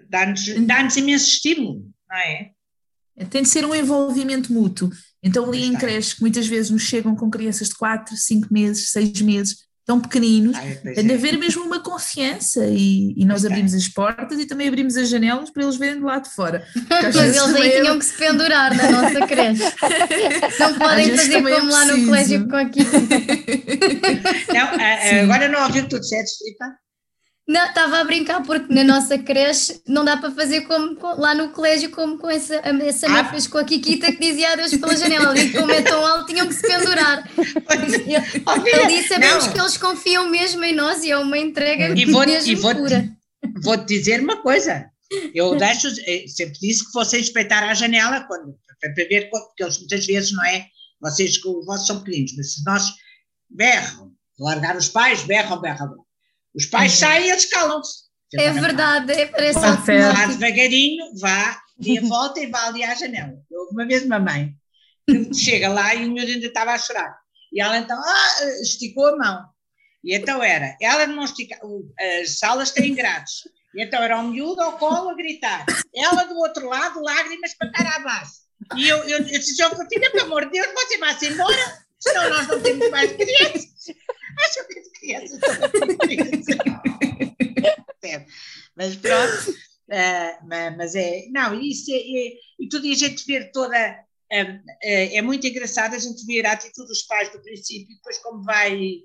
[0.10, 2.52] dá-nos dá imenso estímulo, não é?
[3.30, 4.90] Tem de ser um envolvimento mútuo.
[5.22, 5.80] Então, ali em tem.
[5.80, 10.00] creches que muitas vezes nos chegam com crianças de 4, 5 meses, 6 meses, tão
[10.00, 11.16] pequeninos, Ai, pois tem de é.
[11.16, 15.10] haver mesmo uma confiança e, e nós Pois abrimos as portas e também abrimos as
[15.10, 16.66] janelas para eles verem de lá de fora.
[16.90, 19.62] Mas eles aí é- tinham que se pendurar na nossa creche.
[20.60, 22.80] Não podem fazer é como lá no colégio com aqui.
[24.54, 25.20] Não, a- a- Sim.
[25.20, 26.66] agora não ouvi o que tu disseste, Filipa.
[27.46, 31.36] Não, estava a brincar porque na nossa creche não dá para fazer como com- lá
[31.36, 33.26] no colégio, como com essa, essa Ah.
[33.26, 35.38] fez com a Kikita que dizia adeus pela janela.
[35.38, 37.30] E como é tão alto, tinham que se pendurar.
[38.48, 39.54] Ali sabemos não.
[39.54, 42.74] que eles confiam mesmo em nós e é uma entrega E vou, mesmo e vou,
[42.76, 43.10] pura.
[43.62, 44.86] vou-te dizer uma coisa.
[45.36, 49.78] Eu deixo, eh, sempre disse que vocês respeitar a janela, quando, para ver, porque eles
[49.80, 50.66] muitas vezes, não é?
[51.02, 52.94] Vocês, que os vossos são pequeninos, mas se nós
[53.50, 55.90] berram, largar os pais, berram, berram.
[55.90, 56.03] berram.
[56.56, 58.04] Os pais saem e eles calam-se.
[58.36, 59.86] É verdade, é, parece automático.
[59.86, 60.18] certo.
[60.18, 63.34] Vá devagarinho, vá, dê a volta e vá ali à janela.
[63.52, 64.54] Houve uma vez uma mãe
[65.08, 67.16] que chega lá e o miúdo ainda estava a chorar.
[67.52, 69.46] E ela então ah, esticou a mão.
[70.04, 71.58] E então era, ela não estica,
[72.22, 73.48] as salas têm grades.
[73.76, 75.66] E então era o miúdo ao colo a gritar.
[75.96, 78.44] Ela do outro lado, lágrimas para estar abaixo.
[78.76, 82.30] E eu, eu, eu disse, João Coutinho, pelo amor de Deus, você vai-se embora, senão
[82.30, 83.73] nós não temos mais crianças.
[84.40, 85.70] Acho que as crianças são?
[88.76, 89.56] Mas pronto,
[90.44, 94.06] ma- mas é, não, isso é, é- e tudo a gente ver toda, ah,
[94.82, 98.18] é, é muito engraçado a gente ver a atitude dos pais do princípio e depois
[98.20, 99.02] como vai,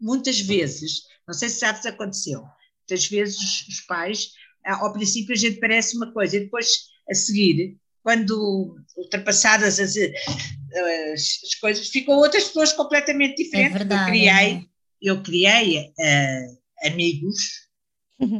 [0.00, 2.42] muitas vezes, não sei se sabes, aconteceu,
[2.80, 4.32] muitas vezes os, pais,
[4.64, 11.40] ao princípio a gente parece uma coisa e depois a seguir, quando ultrapassadas as, as,
[11.44, 13.78] as coisas, ficam outras pessoas completamente diferentes.
[13.78, 14.68] verdade, eu é criei, verdade.
[15.02, 17.68] eu criei ah, amigos,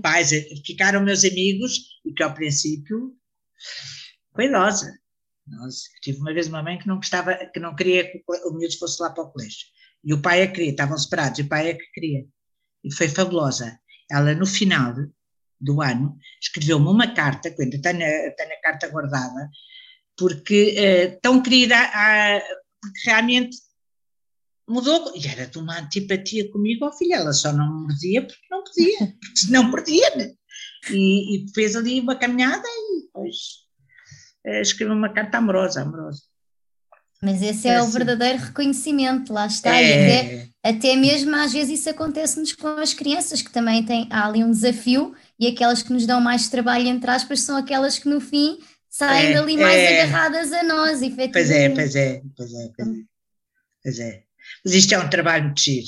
[0.03, 3.16] pais, eh, ficaram meus amigos e que ao princípio
[4.35, 4.92] foi idosa.
[6.03, 9.03] Tive uma vez uma mãe que não gostava, que não queria que o miúdo fosse
[9.03, 9.66] lá para o colégio.
[10.05, 12.25] E o pai é que queria, estavam separados, e o pai é que queria.
[12.83, 13.79] E foi fabulosa.
[14.11, 14.94] Ela, no final
[15.62, 19.48] do ano, escreveu-me uma carta, que ainda tenho, a- tenho a carta guardada,
[20.16, 22.40] porque eh, tão querida, ah,
[22.81, 23.57] porque realmente
[24.68, 28.62] mudou e era de uma antipatia comigo, ó filha, ela só não mordia porque não
[28.64, 30.33] podia, porque senão perdia, né?
[30.90, 33.37] E, e fez ali uma caminhada e depois
[34.44, 36.22] eh, escreveu uma carta amorosa, amorosa.
[37.22, 37.92] Mas esse é, É o assim.
[37.92, 39.81] verdadeiro reconhecimento, lá está.
[39.81, 44.27] É, até, até mesmo às vezes isso acontece-nos com as crianças, que também têm, há
[44.27, 48.09] ali um desafio, e aquelas que nos dão mais trabalho, entre aspas, são aquelas que
[48.09, 50.03] no fim saem É, dali mais é.
[50.03, 51.75] agarradas a nós, Pois é, efetivamente.
[51.75, 53.03] pois é, pois é, pois é.
[53.83, 54.23] Pois é.
[54.64, 55.87] Mas isto é um trabalho muito giro,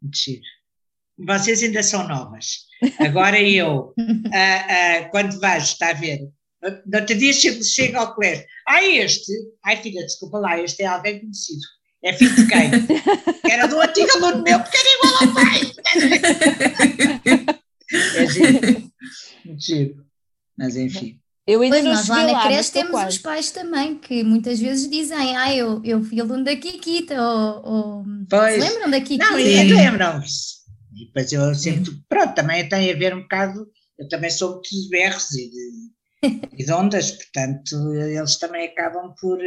[0.00, 0.42] muito giro.
[1.18, 2.66] Vocês ainda são novas.
[3.00, 3.92] Agora eu,
[4.32, 6.18] ah, ah, quando vais, está a ver,
[6.86, 8.44] no outro dia chego, chego ao colégio.
[8.68, 9.32] Ah, este,
[9.64, 11.62] ai filha, desculpa lá, este é alguém conhecido.
[12.04, 12.70] É filho de quem?
[13.42, 15.72] Que era do antigo aluno meu, porque era igual ao pai.
[18.36, 18.92] É giro,
[19.44, 20.06] muito giro.
[20.56, 21.18] Mas enfim.
[21.46, 23.16] Eu ainda Pois não nós lá na lá, mas creche temos quase.
[23.16, 27.66] os pais também, que muitas vezes dizem, ah, eu, eu fui aluno da Kikita, ou,
[27.66, 28.62] ou Pois.
[28.62, 29.30] lembram da Kikita?
[29.30, 30.62] Não, e lembram-se.
[30.94, 33.66] E depois eu sempre, pronto, também tem a ver um bocado,
[33.98, 35.90] eu também sou muito de berros e de,
[36.58, 39.38] e de ondas, portanto, eles também acabam por,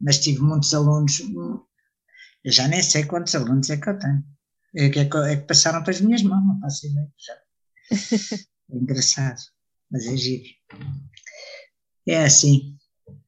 [0.00, 1.20] mas tive muitos alunos,
[2.44, 4.24] eu já nem sei quantos alunos é que eu tenho,
[4.74, 7.34] é que, é que, é que passaram para as minhas mãos, não faço ideia, já.
[7.92, 9.40] É engraçado,
[9.90, 10.44] mas é giro.
[12.06, 12.76] É assim.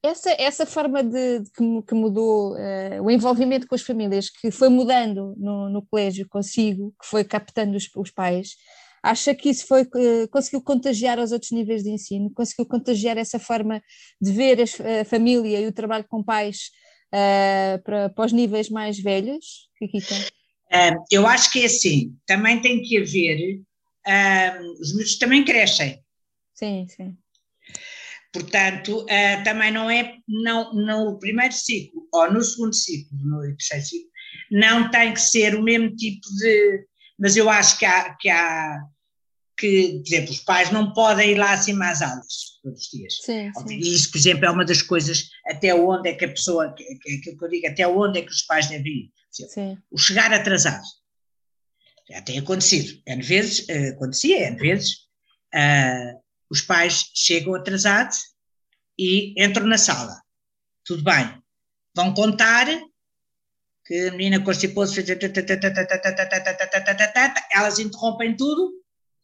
[0.03, 4.51] Essa, essa forma de, de que, que mudou eh, o envolvimento com as famílias, que
[4.51, 8.57] foi mudando no, no colégio consigo, que foi captando os, os pais,
[9.03, 12.31] acha que isso foi, eh, conseguiu contagiar aos outros níveis de ensino?
[12.33, 13.81] Conseguiu contagiar essa forma
[14.21, 16.71] de ver as- a família e o trabalho com pais
[17.13, 19.69] eh, para, para os níveis mais velhos?
[19.79, 20.15] Kikita?
[20.73, 23.61] Ah, eu acho que é assim, também tem que haver,
[24.81, 26.03] os miúdos também crescem,
[26.55, 27.17] Sim, sim.
[28.33, 33.85] Portanto, eh, também não é, não, no primeiro ciclo ou no segundo ciclo, no terceiro
[33.85, 34.11] ciclo,
[34.51, 36.87] não tem que ser o mesmo tipo de.
[37.19, 38.81] Mas eu acho que há, que há,
[39.59, 43.15] que, por exemplo, os pais não podem ir lá acima às aulas todos os dias.
[43.23, 43.75] Sim, sim.
[43.75, 46.85] E isso, por exemplo, é uma das coisas, até onde é que a pessoa, que,
[47.01, 49.13] que, que eu digo, até onde é que os pais devem ir.
[49.33, 49.79] Exemplo, sim.
[49.91, 50.85] o chegar atrasado.
[52.13, 53.01] Já tem acontecido.
[53.07, 55.09] N vezes, eh, acontecia, N vezes,
[55.55, 56.15] ah,
[56.51, 58.19] os pais chegam atrasados
[58.99, 60.21] e entram na sala.
[60.85, 61.43] Tudo bem.
[61.95, 62.67] Vão contar
[63.87, 65.09] que a menina constipou-se, fez
[67.53, 68.73] elas interrompem tudo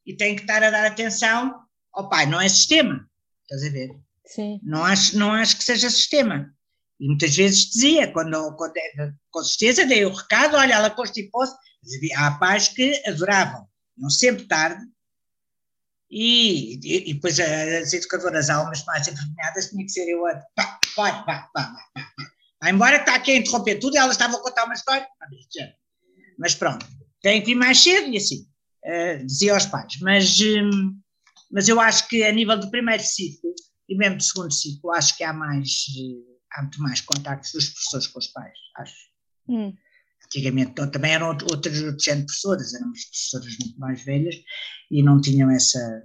[0.07, 1.55] e têm que estar a dar atenção
[1.92, 2.24] ao pai.
[2.24, 3.07] Não é sistema.
[3.42, 3.90] Estás a ver?
[4.24, 4.61] sim.
[4.62, 6.51] Não acho, não acho que seja sistema.
[7.01, 8.74] E muitas vezes dizia, quando, quando
[9.31, 11.55] com certeza dei o recado, olha, ela constipou-se.
[12.17, 14.85] Há pais que adoravam, não sempre tarde,
[16.11, 20.35] e, e, e depois as educadoras, há umas mais envergonhadas, tinha que ser eu a.
[20.55, 21.64] Pá, vai, vai, vai, vai,
[21.95, 22.07] vai,
[22.61, 22.71] vai.
[22.73, 25.07] Embora, está aqui a interromper tudo, elas estavam a contar uma história.
[26.38, 26.87] Mas pronto,
[27.23, 28.47] tem que vir mais cedo, e assim,
[28.85, 29.99] eh, dizia aos pais.
[30.01, 30.99] Mas, hum,
[31.51, 33.53] mas eu acho que a nível do primeiro ciclo,
[33.88, 37.69] e mesmo do segundo ciclo, acho que há mais, eh, há muito mais contactos dos
[37.69, 38.95] professores com os pais, acho.
[39.49, 39.75] Hum.
[40.29, 44.35] Antigamente também eram out- outras outros género de professoras, eram as professoras muito mais velhas
[44.91, 46.03] e não tinham essa.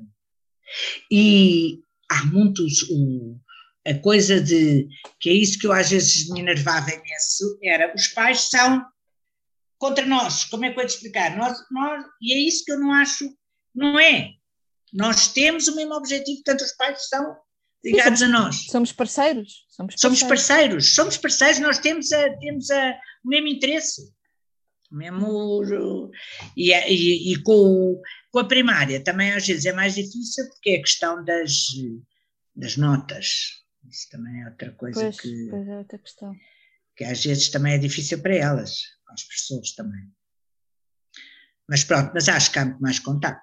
[1.11, 2.83] E há muitos.
[2.89, 3.37] O,
[3.85, 4.87] a coisa de.
[5.19, 8.85] que é isso que eu às vezes me enervava imenso, era os pais são
[9.77, 10.45] contra nós.
[10.45, 11.35] Como é que eu vou te explicar?
[11.37, 13.29] Nós, nós, e é isso que eu não acho.
[13.75, 14.29] Não é.
[14.93, 17.35] Nós temos o mesmo objetivo, portanto, os pais são
[17.83, 18.65] ligados a nós.
[18.67, 19.65] Somos parceiros.
[19.69, 20.27] Somos Somos parceiros.
[20.47, 22.91] parceiros, somos parceiros, nós temos, a, temos a,
[23.23, 24.01] o mesmo interesse.
[24.91, 26.11] O mesmo,
[26.55, 30.47] e, a- e, e com, o- com a primária também às vezes é mais difícil
[30.49, 31.51] porque é a questão das,
[32.55, 33.61] das notas.
[33.89, 36.33] Isso também é outra coisa Pois, que, pois é outra questão.
[36.95, 40.03] que às vezes também é difícil para elas, para as pessoas também.
[41.67, 43.41] Mas pronto, mas acho que há muito mais contato.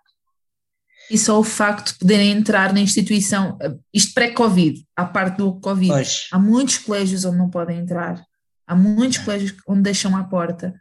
[1.11, 3.59] E só o facto de poderem entrar na instituição,
[3.93, 8.23] isto pré-Covid, à parte do Covid, Pois, há muitos colégios onde não podem entrar,
[8.67, 9.25] há muitos É.
[9.25, 10.73] colégios onde deixam à porta.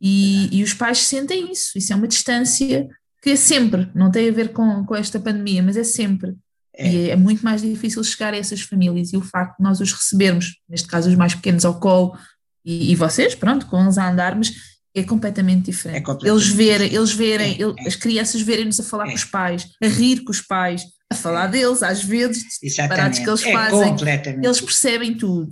[0.00, 2.88] E, e os pais sentem isso, isso é uma distância
[3.22, 6.36] que é sempre, não tem a ver com, com esta pandemia, mas é sempre.
[6.74, 9.12] é, E é muito mais difícil chegar a essas famílias.
[9.12, 12.16] E o facto de nós os recebermos, neste caso os mais pequenos ao colo,
[12.64, 14.52] e, e vocês, pronto, com eles a andar, mas
[14.98, 15.98] é completamente diferente.
[15.98, 17.88] É completamente eles verem, eles verem, É, é.
[17.88, 19.08] as crianças verem-nos a falar É.
[19.10, 23.22] com os pais, a rir com os pais, a falar deles, às vezes, exatamente.
[23.22, 23.96] que eles é fazem,
[24.44, 25.50] eles percebem tudo.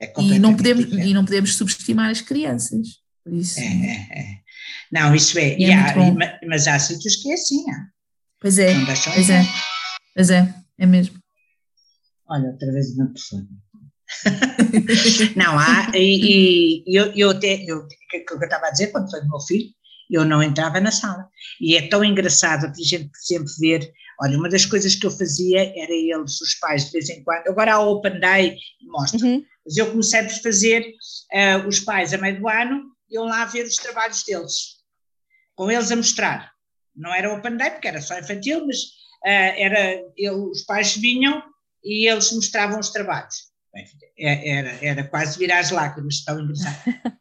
[0.00, 1.08] é E não, podemos, diferente.
[1.08, 2.86] e não podemos subestimar as crianças.
[3.24, 4.42] Por isso, É, é, é.
[4.90, 5.52] Não, isso é.
[5.62, 7.86] É mas há sítios que é assim, há.
[8.40, 8.74] pois é,
[9.14, 9.46] pois é,
[10.14, 11.16] pois é, é mesmo.
[12.28, 13.42] Olha, outra vez uma pessoa.
[15.36, 17.86] não, há, e, e eu, eu até, eu,
[18.20, 19.70] que, que eu estava a dizer, quando foi do meu filho,
[20.10, 21.26] eu não entrava na sala.
[21.60, 23.92] E é tão engraçado a gente sempre ver.
[24.20, 27.48] Olha, uma das coisas que eu fazia era eles, os pais, de vez em quando.
[27.48, 29.26] Agora há Open Day, mostro.
[29.26, 29.44] Uhum.
[29.64, 33.64] Mas eu comecei por fazer uh, os pais a meio do ano, iam lá ver
[33.64, 34.76] os trabalhos deles,
[35.54, 36.52] com eles a mostrar.
[36.94, 40.02] Não era Open Day, porque era só infantil, mas uh, era,
[40.50, 41.42] os pais vinham
[41.82, 43.51] e eles mostravam os trabalhos.
[44.18, 46.76] É, era, era quase virar as lágrimas, tão engraçado.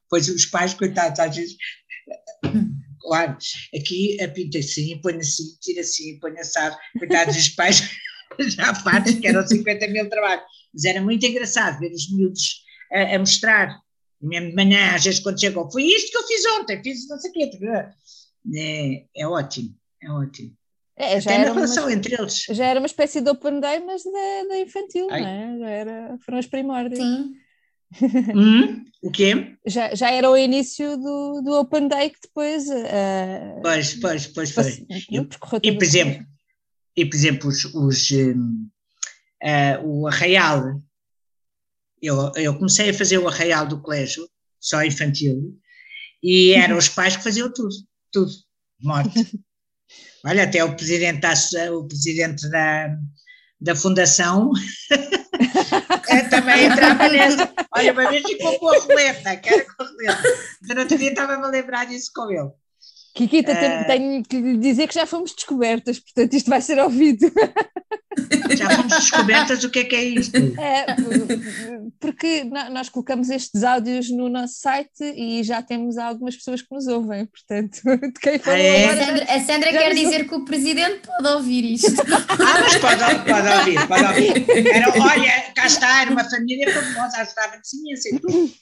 [0.10, 1.56] Pois os pais, coitados, às vezes
[3.02, 3.36] Claro,
[3.76, 7.90] aqui a pinta assim, põe assim, tira assim, põe assado, coitados dos pais,
[8.56, 10.44] já partes que eram 50 mil trabalhos.
[10.74, 13.80] Mas era muito engraçado ver os miúdos a, a mostrar,
[14.22, 17.08] e mesmo de manhã, às vezes quando chegam, foi isto que eu fiz ontem, fiz
[17.08, 17.52] não sei o quê.
[18.56, 20.56] É, é ótimo, é ótimo.
[20.98, 22.46] É, já Até era relação uma, entre eles.
[22.50, 25.22] Já era uma espécie de open day, mas da, da infantil, Ai.
[25.22, 25.60] não é?
[25.60, 27.00] Já era, foram os primórdios.
[27.00, 27.34] Sim.
[28.34, 29.58] Hum, o quê?
[29.68, 32.66] Já, já era o início do, do Open Day que depois.
[32.70, 34.88] Uh, pois, pois, pois foi.
[34.90, 35.18] E,
[35.62, 36.26] e, por exemplo,
[36.96, 38.70] e por exemplo, os, os um,
[39.44, 40.82] uh, o Arraial,
[42.02, 44.26] eu, eu comecei a fazer o Arraial do colégio,
[44.58, 45.60] só infantil,
[46.24, 47.76] e eram os pais que faziam tudo,
[48.12, 48.32] tudo,
[48.82, 49.20] morte.
[50.26, 51.34] Olha, até o presidente da,
[51.74, 52.96] o presidente da,
[53.60, 54.52] da fundação
[56.10, 57.52] é, também entrava nessa.
[57.76, 60.24] Olha, uma vez ficou com a roleta, quero com a roleta.
[60.74, 62.50] No outro dia estava-me a lembrar disso com ele.
[63.14, 67.32] Kikita, uh, tenho que lhe dizer que já fomos descobertas, portanto isto vai ser ouvido.
[68.56, 70.38] Já fomos descobertas o que é que é isto?
[70.60, 70.86] É,
[72.02, 76.88] porque nós colocamos estes áudios no nosso site e já temos algumas pessoas que nos
[76.88, 77.80] ouvem, portanto,
[78.12, 78.86] de quem falou ah, é?
[78.86, 81.92] agora, A Sandra, a Sandra quer dizer que o Presidente pode ouvir isto.
[82.32, 84.68] Ah, mas pode, pode ouvir, pode ouvir.
[84.74, 88.54] Era, olha, cá está, era uma família famosa, ajudava-nos imenso e tudo.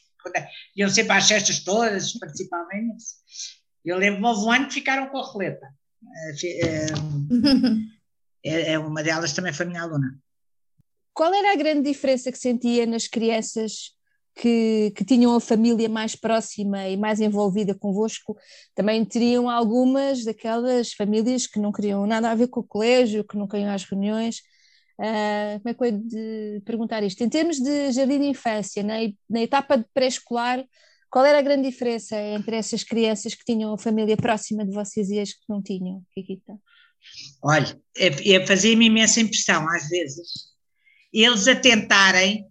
[0.76, 3.16] Iam sempre às festas todas, participavam imenso.
[3.86, 5.68] Eu lembro-me, houve um ano que ficaram com a roleta.
[6.44, 6.88] Eh,
[8.44, 10.20] é, é, uma delas também foi minha aluna.
[11.20, 13.92] Qual era a grande diferença que sentia nas crianças
[14.38, 18.38] que, que, tinham a família mais próxima e mais envolvida convosco,
[18.74, 23.36] também teriam algumas daquelas famílias que não queriam nada a ver com o colégio, que
[23.36, 24.38] nunca iam às reuniões.
[24.98, 27.22] Uh, como é que eu de perguntar isto?
[27.22, 28.94] Em termos de jardim de infância, na,
[29.30, 30.64] na etapa de pré-escolar,
[31.12, 35.10] qual era a grande diferença entre essas crianças que tinham a família próxima de vocês
[35.10, 36.58] e as que não tinham, Kikita?
[37.44, 40.49] Olha, é, é fazia-me imensa impressão, às vezes,
[41.14, 42.46] eles a tentarem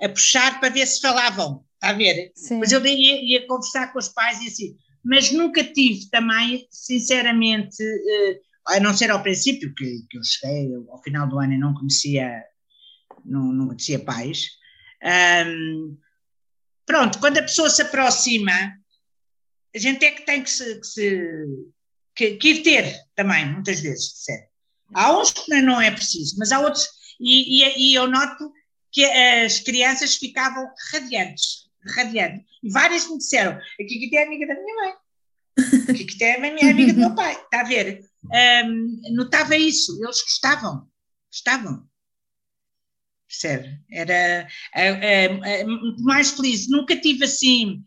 [0.00, 2.32] a puxar para ver se falavam, está a ver?
[2.34, 2.58] Sim.
[2.58, 7.82] Mas eu ia, ia, conversar com os pais e assim, mas nunca tive também, sinceramente,
[7.82, 11.58] eh, a não ser ao princípio, que, que eu cheguei ao final do ano e
[11.58, 12.44] não conhecia,
[13.24, 14.46] não, não conhecia pais.
[15.46, 15.96] Um,
[16.86, 18.52] pronto, quando a pessoa se aproxima,
[19.74, 21.46] a gente é que tem que se, que se
[22.18, 24.48] que, que ir ter também, muitas vezes, percebe?
[24.92, 26.84] Há uns que não é preciso, mas há outros,
[27.20, 28.52] e, e, e eu noto
[28.92, 32.44] que as crianças ficavam radiantes, radiantes.
[32.62, 34.92] E várias me disseram, a Kikita é amiga da minha mãe,
[35.88, 38.00] a Kikita é a minha amiga do meu pai, está a ver?
[38.64, 40.88] Um, notava isso, eles gostavam,
[41.30, 41.88] gostavam.
[43.26, 43.78] Percebe?
[43.90, 44.48] Era
[45.66, 46.66] muito mais feliz.
[46.66, 47.84] Nunca tive assim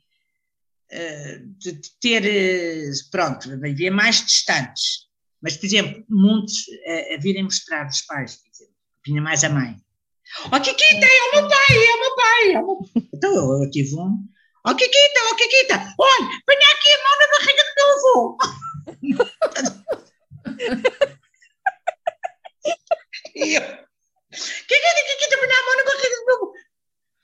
[1.57, 5.07] de ter, eh, pronto, havia mais distantes,
[5.41, 8.70] mas, por exemplo, muitos a, a virem mostrar os pais, exemplo,
[9.05, 9.75] vinha mais a mãe.
[10.51, 12.53] Ó oh, Kikita, é o meu pai, é o meu pai.
[12.53, 12.79] É o meu...
[13.13, 14.25] Então eu, eu, tive um.
[14.65, 17.89] Ó oh, Kikita, ó oh, Kikita, olha, põe aqui a mão na barriga do meu
[17.97, 18.37] avô.
[23.35, 23.61] e eu,
[24.31, 26.53] Kikita, Kikita, põe a mão na barriga do meu avô.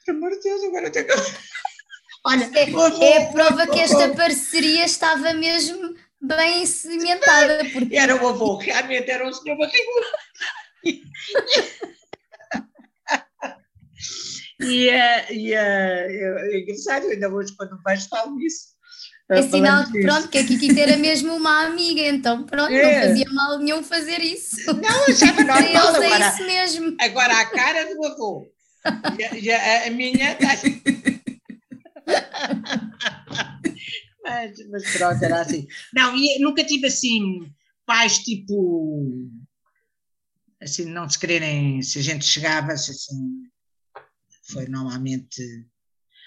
[0.06, 1.14] Pelo amor de Deus, agora eu tenho que.
[2.26, 7.64] Olha, é, é a prova que esta parceria estava mesmo bem cimentada.
[7.72, 7.96] Porque...
[7.96, 10.08] Era o avô, realmente era o senhor barrigudo.
[14.60, 18.76] E, uh, e uh, é engraçado, ainda hoje quando vejo falo isso.
[19.30, 22.82] É sinal que pronto, que a Kiki era mesmo uma amiga, então pronto, é.
[22.82, 24.56] não fazia mal nenhum fazer isso.
[24.68, 25.66] Não, achava normal.
[25.66, 26.96] É agora, é isso mesmo.
[27.02, 28.50] Agora a cara do avô.
[29.38, 30.48] E a, a, minha está
[34.24, 35.68] mas, mas pronto, era assim.
[35.94, 37.52] Não, e nunca tive assim
[37.86, 39.30] pais tipo
[40.62, 43.44] assim, não se quererem, se a gente chegava, assim,
[44.50, 45.42] foi normalmente.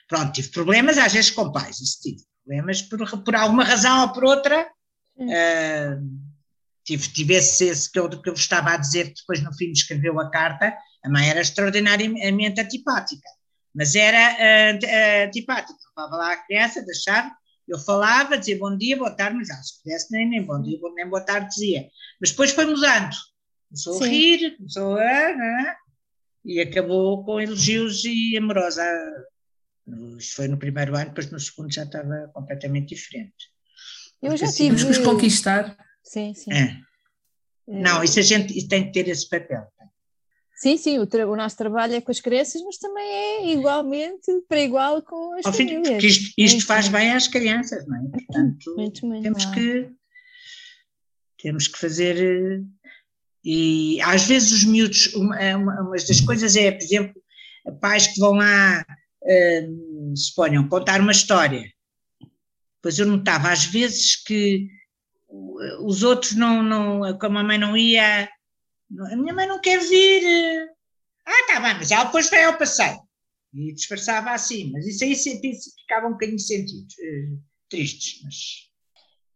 [0.08, 4.12] Pronto, tive problemas às vezes com pais, isso tive problemas por, por alguma razão ou
[4.12, 4.68] por outra.
[5.16, 6.30] Uh,
[6.84, 9.70] tive, tive esse, esse que, eu, que eu estava a dizer, que depois no fim
[9.70, 13.28] escreveu a carta, a mãe era extraordinariamente antipática
[13.74, 14.36] mas era
[14.74, 15.78] uh, antipático.
[15.96, 17.30] Levava lá a criança, deixava,
[17.66, 20.78] Eu falava, dizia bom dia, boa tarde, mas ah, se pudesse nem, nem bom dia,
[20.94, 21.88] nem boa tarde dizia.
[22.20, 23.14] Mas depois foi mudando.
[23.70, 24.04] Começou Sim.
[24.04, 25.36] a rir, começou a.
[25.36, 25.76] Né?
[26.44, 28.84] E acabou com elogios e amorosa.
[30.18, 33.50] Isto foi no primeiro ano, depois no segundo já estava completamente diferente.
[34.20, 34.82] Eu já assim, tive.
[34.82, 35.76] Vamos conquistar.
[36.02, 36.52] Sim, sim.
[36.52, 36.76] É.
[37.66, 39.64] Não, isso a gente tem que ter esse papel.
[40.56, 44.60] Sim, sim, o, o, nosso trabalho é com as crianças, mas também é igualmente para
[44.60, 45.86] igual com as Ao famílias.
[45.86, 48.10] Fim, porque isto, isto faz bem às crianças, não é?
[48.26, 49.90] Portanto, muito, muito, temos que
[51.38, 52.62] temos que fazer
[53.44, 57.22] e às vezes os miúdos, uma, uma, uma das coisas é, por exemplo,
[57.80, 58.84] pais que vão lá,
[59.22, 61.70] uh, se ponham, contar uma história.
[62.82, 64.68] Pois eu notava às vezes que
[65.80, 70.68] os outros não, não, como a mãe não ia, a minha mãe não quer vir.
[71.26, 72.98] Ah, tá bem, mas ela depois vai ao passeio.
[73.54, 77.36] E disfarçava assim, mas isso aí sempre ficava um bocadinho sentido, eh,
[77.68, 78.69] tristes, mas...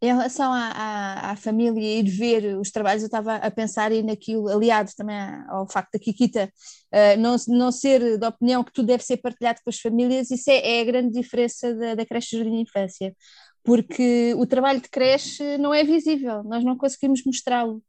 [0.04, 4.02] Em relação à, à, à, família ir ver os trabalhos, eu estava a pensar e
[4.02, 5.16] naquilo, aliado também
[5.48, 6.52] ao facto da Kikita
[6.92, 10.50] uh, não, não ser da opinião que tudo deve ser partilhado com as famílias, isso
[10.50, 13.16] é, é a grande diferença da, da creche de infância,
[13.62, 17.82] porque o trabalho de creche não é visível, nós não conseguimos mostrá-lo.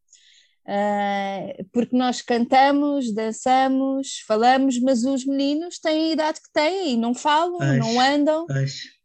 [0.67, 6.97] Uh, porque nós cantamos, dançamos, falamos, mas os meninos têm a idade que têm e
[6.97, 8.47] não falam, não andam.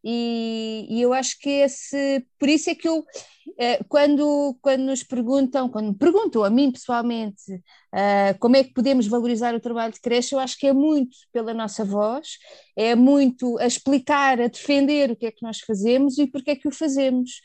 [0.02, 5.02] E, e, eu acho que esse, por isso é que eu, uh, quando, quando nos
[5.02, 9.92] perguntam, quando me perguntam a mim pessoalmente uh, como é que podemos valorizar o trabalho
[9.92, 12.38] de creche, eu acho que é muito pela nossa voz,
[12.74, 16.56] é muito a explicar, a defender o que é que nós fazemos e porque é
[16.56, 17.42] que o fazemos.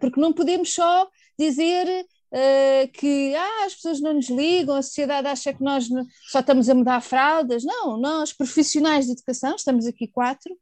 [0.00, 5.28] porque não podemos só dizer uh, que ah, as pessoas não nos ligam, a sociedade
[5.28, 5.88] acha que nós
[6.28, 7.64] só estamos a mudar fraldas.
[7.64, 10.52] Não, nós, profissionais de educação, estamos aqui quatro,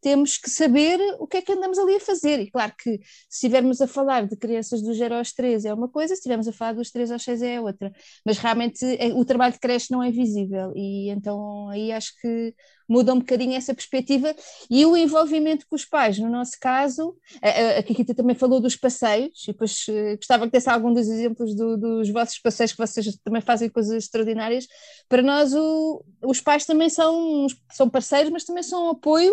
[0.00, 2.40] temos que saber o que é que andamos ali a fazer.
[2.40, 2.98] E claro que
[3.28, 6.48] se estivermos a falar de crianças dos 0 aos 3 é uma coisa, se estivermos
[6.48, 7.92] a falar dos 3 aos 6 é outra.
[8.24, 12.54] Mas realmente é, o trabalho de creche não é visível e então aí acho que
[12.90, 14.34] muda um bocadinho essa perspectiva
[14.68, 16.18] e o envolvimento com os pais.
[16.18, 20.68] No nosso caso, a, Kikita também falou dos passeios e depois uh, gostava que desse
[20.68, 24.66] algum dos exemplos do, dos vossos passeios que vocês também fazem coisas extraordinárias.
[25.08, 29.32] Para nós o, os pais também são, são parceiros, mas também são um apoio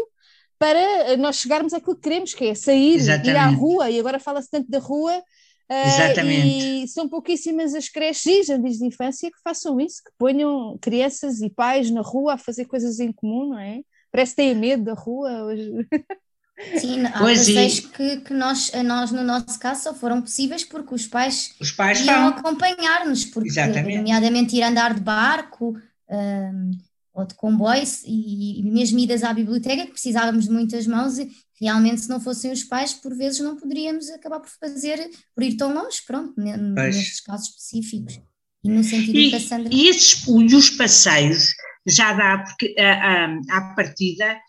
[0.60, 3.30] para nós chegarmos àquilo que queremos, que é sair, Exatamente.
[3.30, 6.84] ir à rua, e agora fala-se tanto da rua, uh, Exatamente.
[6.84, 11.42] e são pouquíssimas as creches e jardins de infância que façam isso, que ponham crianças
[11.42, 13.82] e pais na rua a fazer coisas em comum, não é?
[14.12, 15.72] Parece que têm medo da rua hoje.
[16.76, 21.06] Sim, há passeios que, que nós, nós, no nosso caso, só foram possíveis porque os
[21.06, 23.98] pais, os pais iam acompanhar-nos, porque, Exatamente.
[23.98, 25.78] nomeadamente, ir andar de barco,
[26.10, 26.72] um,
[27.18, 31.28] ou de comboios e, e mesmo idas à biblioteca, que precisávamos de muitas mãos e
[31.60, 35.58] realmente se não fossem os pais, por vezes não poderíamos acabar por fazer, por ir
[35.58, 38.22] tão longe, pronto, nesses casos específicos.
[38.64, 39.74] E no sentido e, que a Sandra...
[39.74, 41.48] E esses, e os passeios
[41.88, 44.40] já dá, porque à partida,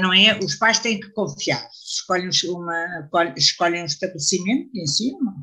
[0.00, 5.34] não é, os pais têm que confiar, escolhem, uma, escolhem um estabelecimento ou uma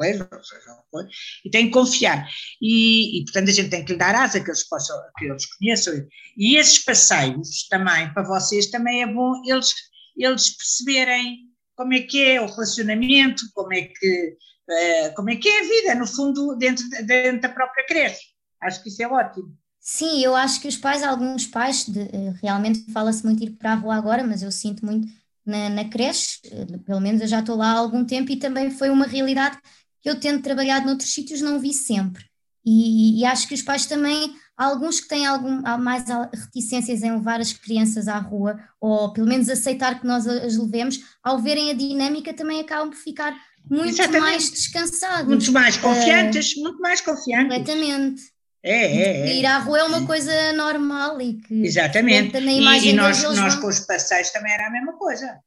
[0.00, 1.08] ou seja, coisa,
[1.44, 2.28] e tem que confiar.
[2.60, 5.46] E, e, portanto, a gente tem que lhe dar asa que eles possam, que eles
[5.56, 5.94] conheçam.
[6.36, 9.74] E esses passeios também, para vocês, também é bom eles,
[10.16, 14.36] eles perceberem como é que é o relacionamento, como é que,
[14.68, 18.20] uh, como é, que é a vida, no fundo, dentro, dentro da própria creche.
[18.60, 19.56] Acho que isso é ótimo.
[19.80, 23.72] Sim, eu acho que os pais, alguns pais, de, eh, realmente fala-se muito ir para
[23.72, 25.08] a rua agora, mas eu sinto muito
[25.44, 28.70] na, na creche, eh, pelo menos eu já estou lá há algum tempo e também
[28.70, 29.58] foi uma realidade
[30.02, 32.24] que eu tendo trabalhado noutros sítios não vi sempre.
[32.64, 37.40] E, e, acho que os pais também, alguns que têm algum, mais reticências em levar
[37.40, 41.74] as crianças à rua, ou pelo menos aceitar que nós as levemos, ao verem a
[41.74, 43.34] dinâmica também acabam por ficar
[43.68, 44.20] muito Exatamente.
[44.20, 45.26] mais descansados.
[45.26, 47.56] Muito mais confiantes, uh, muito mais confiantes.
[47.56, 48.22] Completamente.
[48.62, 49.34] É, é, é.
[49.36, 51.64] Ir à rua é uma coisa normal e que.
[51.64, 52.36] Exatamente.
[52.36, 53.62] E, e nós, nós vão...
[53.62, 55.38] com os passeios também era a mesma coisa.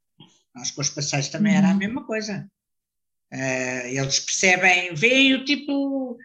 [0.55, 1.59] Nós com os passeios também uhum.
[1.59, 2.47] era a mesma coisa.
[3.34, 6.17] Uh, eles percebem, veem o tipo.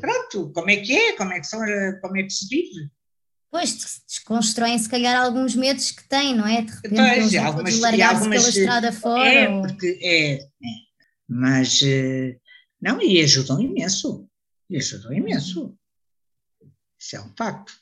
[0.00, 1.60] Pronto, como é que é, como é que, são,
[2.02, 2.90] como é que se vive.
[3.50, 6.62] Pois, desconstroem se calhar alguns medos que têm, não é?
[6.62, 9.28] De repente pois, algumas, largar-se pela estrada fora.
[9.28, 9.62] É, ou...
[9.62, 10.48] porque é, é.
[11.26, 11.80] Mas,
[12.80, 14.28] não, e ajudam imenso.
[14.68, 15.74] E ajudam imenso.
[16.98, 17.72] Isso é um facto.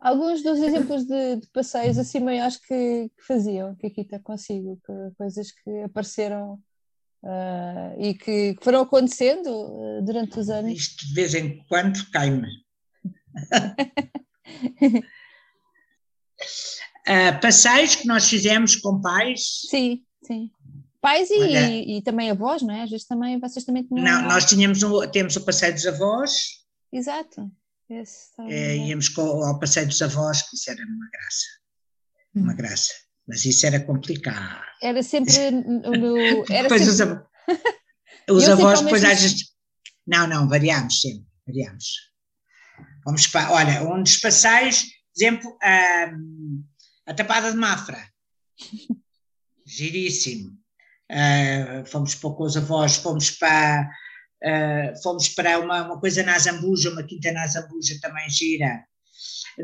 [0.00, 4.80] Alguns dos exemplos de, de passeios assim maiores que, que faziam, que aqui está consigo,
[4.86, 6.62] que, coisas que apareceram
[7.22, 10.72] uh, e que, foram acontecendo uh, durante os anos.
[10.72, 12.48] Isto de vez em quando cai-me.
[17.06, 19.62] uh, passeios que nós fizemos com pais.
[19.68, 20.50] Sim, Sim.
[21.00, 22.82] Pais e, e, e, também avós, não é?
[22.82, 24.04] Às vezes também, vocês também tinham...
[24.04, 26.64] Não, nós tínhamos um, temos o passeio dos avós.
[26.92, 27.50] Exato.
[27.88, 31.46] Esse, é, íamos com, ao passeio dos avós, que isso era uma graça.
[32.34, 32.42] Hum.
[32.42, 32.92] Uma graça.
[33.28, 34.64] Mas isso era complicado.
[34.82, 36.44] Era sempre no...
[36.50, 36.88] Era depois sempre...
[36.88, 37.22] os, avós,
[38.30, 39.52] os avós depois às vezes...
[40.06, 41.84] Não, não, variámos sempre, variámos.
[43.04, 46.10] Vamos para, olha, um dos passeios, exemplo, a,
[47.06, 48.02] a Tapada de Mafra.
[49.66, 50.56] Giríssimo.
[51.10, 53.90] Uh, fomos para com os avós, fomos para,
[54.44, 58.84] uh, fomos para uma, uma coisa na Zambuja, uma quinta na Zambuja também gira.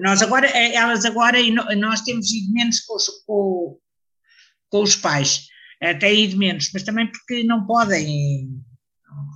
[0.01, 1.39] Nós agora, eh, elas agora,
[1.77, 3.79] nós temos ido menos com os, com,
[4.69, 5.47] com os pais,
[5.81, 8.51] até ido menos, mas também porque não podem.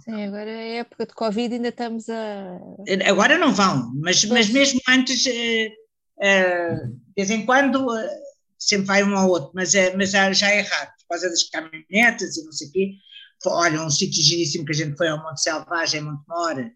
[0.05, 2.59] Sim, agora é época de Covid, ainda estamos a.
[3.07, 7.87] Agora não vão, mas, mas mesmo antes, uh, de vez em quando,
[8.59, 12.37] sempre vai um ao outro, mas, é, mas já, é raro por causa das caminhonetas
[12.37, 12.93] e não sei o quê.
[13.47, 16.71] Olha, um sítio giríssimo que a gente foi ao Monte Selvagem, em Montemor,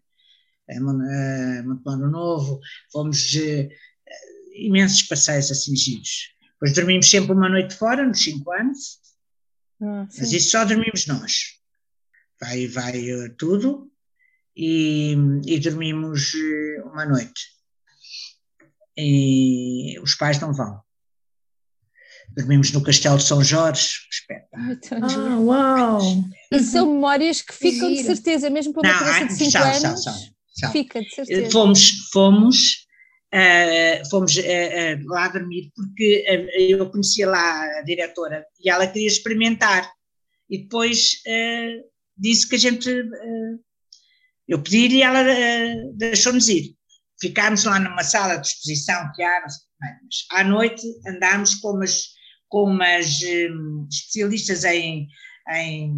[0.69, 2.59] em Montemor Novo,
[2.91, 3.69] fomos uh,
[4.55, 6.33] imensos passeios assim giros.
[6.53, 8.99] Depois dormimos sempre uma noite fora, nos 5 anos,
[9.81, 11.59] ah, mas isso só dormimos nós.
[12.39, 13.91] Vai, vai uh, tudo
[14.55, 17.53] e, e dormimos uh, uma noite.
[18.95, 20.79] E os pais não vão.
[22.29, 25.19] Dormimos no Castelo de São Jorge, espetáculo.
[25.19, 26.01] Ah, uau!
[26.51, 29.81] E são memórias que ficam de certeza, mesmo para uma criança de 5 anos.
[29.81, 30.33] São, são,
[30.71, 31.51] Fica, de certeza.
[31.51, 32.87] Fomos, fomos,
[33.33, 36.25] uh, fomos uh, uh, lá dormir porque
[36.57, 39.91] eu conhecia lá a diretora e ela queria experimentar.
[40.49, 41.21] E depois
[42.17, 42.89] disse que a gente.
[44.47, 45.23] eu pedi e ela
[45.95, 46.75] deixou-nos ir.
[47.19, 49.53] Ficámos lá numa sala de exposição que há, mas
[50.31, 52.13] à noite andámos com umas
[52.53, 55.07] com umas um, especialistas em,
[55.55, 55.91] em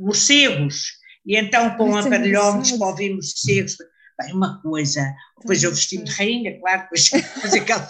[0.00, 3.76] morcegos, e então com aparelhómetros para ouvir morcegos.
[4.20, 5.14] Bem, uma coisa.
[5.38, 7.88] Depois eu vesti-me de rainha, claro, depois, depois aquela.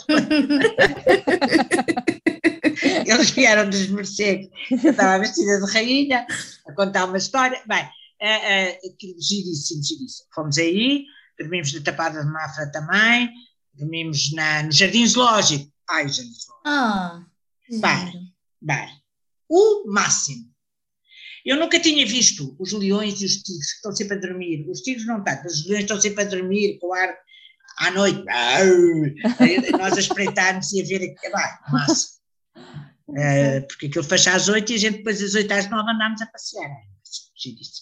[3.07, 4.49] Eles vieram dos morcegos.
[4.71, 6.27] Eu estava vestida de rainha,
[6.67, 7.63] a contar uma história.
[7.67, 10.29] Bem, uh, uh, giríssimo, giríssimo.
[10.35, 11.05] Fomos aí,
[11.39, 13.31] dormimos na Tapada de Mafra também,
[13.75, 15.71] dormimos na, no Jardim Zoológico.
[15.91, 16.63] Ai, Jardim Zoológico.
[16.65, 17.25] Ah.
[17.81, 18.13] Bar,
[18.61, 18.89] bar.
[19.49, 20.52] O máximo.
[21.45, 24.69] Eu nunca tinha visto os leões e os tigres que estão sempre a dormir.
[24.69, 27.15] Os tigres não tanto, mas os leões estão sempre a dormir com o ar
[27.79, 28.25] à noite.
[29.73, 31.33] Nós a espreitarmos e a ver aquilo.
[31.33, 32.23] Vai, máximo.
[33.09, 36.23] Uh, porque aquilo fecha às oito e a gente depois às oito às nove andámos
[36.23, 36.71] a passear.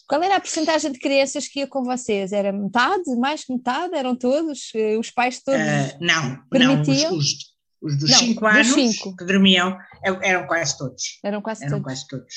[0.08, 2.32] Qual era a porcentagem de crianças que ia com vocês?
[2.32, 3.94] Era metade, mais que metade?
[3.94, 4.70] Eram todos?
[4.74, 5.61] Eh, os pais todos?
[5.61, 7.11] Uh, não, permitiam?
[7.11, 7.18] não.
[7.18, 7.49] Os, os,
[7.83, 9.16] os dos 5 anos cinco.
[9.16, 11.18] que dormiam eram quase todos.
[11.24, 11.85] Eram quase eram todos.
[11.85, 12.35] Quase todos.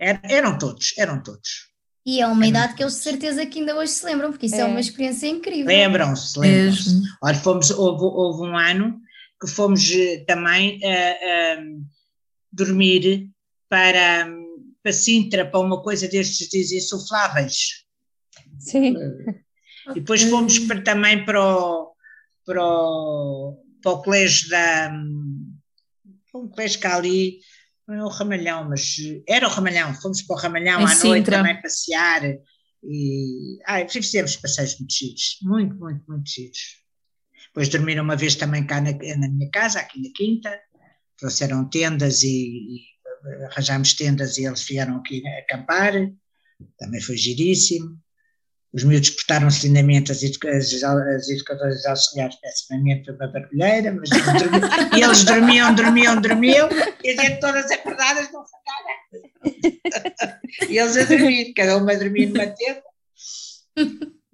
[0.00, 1.68] Eram, eram todos, eram todos.
[2.04, 4.46] E é uma eram idade que eus de certeza que ainda hoje se lembram, porque
[4.46, 5.66] isso é, é uma experiência incrível.
[5.66, 7.02] Lembram-se, lembram-se.
[7.22, 9.00] Olha, fomos, houve, houve, um ano
[9.40, 11.86] que fomos eh, também uh, uh,
[12.52, 13.30] dormir
[13.68, 14.28] para,
[14.82, 17.84] para Sintra, para uma coisa destes desinsufláveis.
[18.58, 18.96] Sim.
[18.96, 19.34] Uh,
[19.90, 21.92] e depois fomos para, também para o,
[22.44, 24.92] para o para o colégio da.
[26.34, 27.38] Um colégio que ali,
[27.86, 31.08] não é o Ramalhão, mas era o Ramalhão, fomos para o Ramalhão em à Sintra.
[31.08, 32.22] noite também passear.
[32.84, 36.78] E ai, fizemos passeios muito giros, muito, muito, muito giros.
[37.48, 40.60] Depois dormiram uma vez também cá na, na minha casa, aqui na Quinta,
[41.16, 45.92] trouxeram tendas e, e arranjámos tendas e eles vieram aqui acampar,
[46.78, 47.98] também foi giríssimo.
[48.72, 54.10] Os miúdos portaram-se lindamente, as, as, as educadoras auxiliares pessimamente uma barulheira, mas
[54.94, 56.68] e eles dormiam, dormiam, dormiam,
[57.02, 60.40] e a gente todas acordadas não sacada.
[60.68, 62.82] e eles a dormir, cada uma a dormir numa tenda.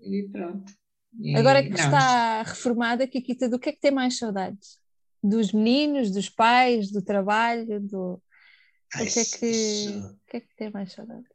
[0.01, 0.73] E pronto.
[1.21, 4.79] E, Agora que não, está reformada, Kikita, do que é que tem mais saudades?
[5.23, 8.21] Dos meninos, dos pais, do trabalho, do...
[8.95, 9.99] Ai, o, que é que, isso...
[10.01, 11.29] o que é que tem mais saudades?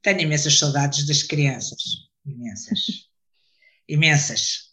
[0.00, 3.08] Tenho imensas saudades das crianças imensas,
[3.88, 4.66] imensas.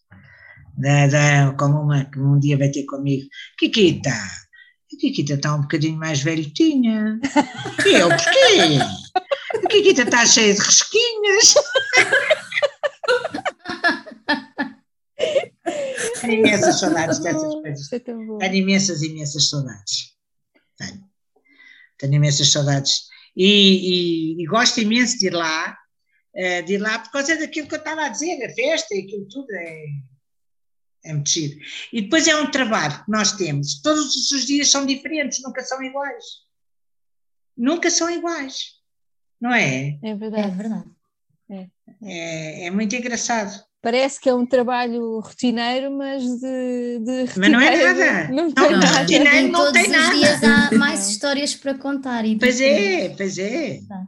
[0.75, 3.27] Da, da, como uma que um dia vai ter comigo,
[3.59, 7.19] Kikita, a Kikita está um bocadinho mais velhotinha.
[7.85, 8.79] E eu, porquê?
[9.63, 11.53] A Kikita está cheia de resquinhas.
[16.21, 17.93] Tenho imensas saudades dessas coisas.
[17.93, 20.15] É Tenho imensas, imensas saudades.
[20.77, 21.03] Tenho.
[21.97, 23.03] Tenho imensas saudades.
[23.35, 25.77] E, e, e gosto imenso de ir lá,
[26.35, 29.27] uh, de lá por causa daquilo que eu estava a dizer, a festa e aquilo
[29.29, 29.85] tudo é,
[31.05, 31.59] é giro.
[31.91, 35.81] E depois é um trabalho que nós temos, todos os dias são diferentes, nunca são
[35.83, 36.23] iguais.
[37.57, 38.73] nunca são iguais,
[39.39, 39.97] não é?
[40.01, 40.55] É É verdade.
[40.57, 40.89] verdade.
[42.05, 43.63] É, é muito engraçado.
[43.81, 48.27] Parece que é um trabalho rotineiro, mas de, de Mas não é nada.
[48.29, 48.99] Não Não, tem não, nada.
[49.01, 50.15] rotineiro não todos tem os nada.
[50.15, 52.25] dias há mais histórias para contar.
[52.25, 53.81] E Pois é, pois é.
[53.87, 54.07] Tá.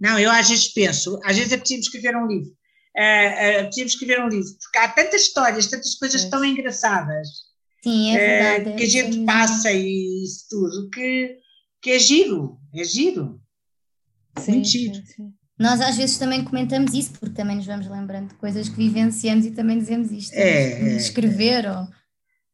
[0.00, 2.50] Não, eu às vezes penso, às vezes é preciso escrever um livro.
[2.96, 6.30] É, é preciso escrever um livro, porque há tantas histórias, tantas coisas É.
[6.30, 7.28] tão engraçadas
[7.84, 8.76] Sim, é eh, verdade.
[8.76, 11.36] que a é gente passa e isso tudo, que,
[11.82, 13.40] que é giro, é giro.
[14.38, 15.06] Sim, Muito sim, giro.
[15.06, 15.32] sim.
[15.58, 19.46] Nós às vezes também comentamos isso, porque também nos vamos lembrando de coisas que vivenciamos
[19.46, 20.34] e também dizemos isto.
[20.34, 21.86] É, é, escrever ou.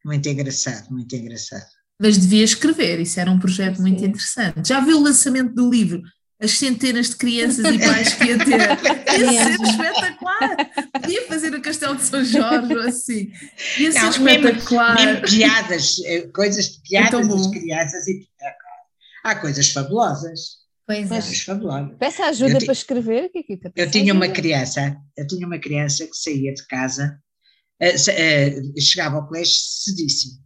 [0.05, 1.67] Muito engraçado, muito engraçado.
[2.01, 4.07] Mas devia escrever, isso era um projeto muito Sim.
[4.07, 4.69] interessante.
[4.69, 6.03] Já viu o lançamento do livro?
[6.43, 8.61] As centenas de crianças e pais que ia ter.
[9.21, 10.71] Ia ser espetacular.
[11.01, 13.31] Podia fazer o Castelo de São Jorge ou assim.
[13.79, 14.95] Ia ser Não, mesmo- espetacular.
[14.97, 18.27] Mesmo piadas, eh, coisas, piadas tão das crianças e
[19.25, 21.09] há coisas fabulosas, Pois é.
[21.09, 21.97] coisas fabulosas.
[21.99, 23.73] Peça ajuda Eu para escrever, Kikita.
[23.77, 27.19] Eu tinha uma criança, eu tinha uma criança que saía de casa,
[27.81, 30.41] eh, eh, chegava ao colégio cedíssimo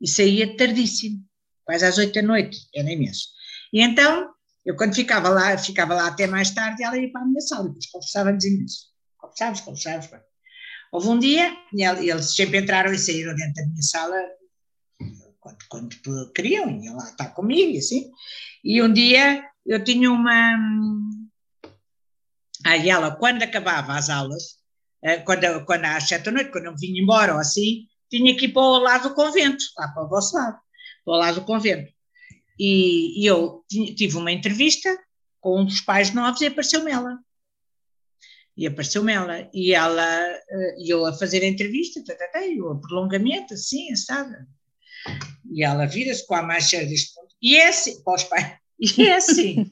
[0.00, 1.18] e saía tardíssimo,
[1.64, 3.28] quase às oito da noite, era imenso.
[3.72, 4.28] E então,
[4.70, 7.64] eu quando ficava lá, ficava lá até mais tarde, ela ia para a minha sala
[7.64, 8.86] depois conversávamos imenso.
[9.18, 10.10] Conversávamos, conversávamos.
[10.92, 14.16] Houve um dia, el- eles sempre entraram e saíram dentro da minha sala
[15.40, 18.10] quando, quando queriam, iam lá estar comigo assim.
[18.62, 20.56] E um dia eu tinha uma.
[22.64, 24.58] Aí ela, quando acabava as aulas,
[25.02, 28.46] eh, quando, quando às sete da noite, quando eu vinha embora ou assim, tinha que
[28.46, 30.58] ir para o lado do convento, lá para o vosso lado,
[31.04, 31.90] para o lado do convento.
[32.62, 33.64] E, e eu
[33.96, 34.94] tive uma entrevista
[35.40, 37.18] com um dos pais novos e apareceu-me ela.
[38.54, 39.48] E apareceu-me ela.
[39.54, 43.54] E ela, eh, e eu a fazer a entrevista, tá, tá, tá, e o prolongamento,
[43.54, 44.36] assim, sabe?
[45.50, 47.34] E ela vira-se com a mais cheia deste ponto.
[47.40, 49.70] E é assim, para os pais, e é assim.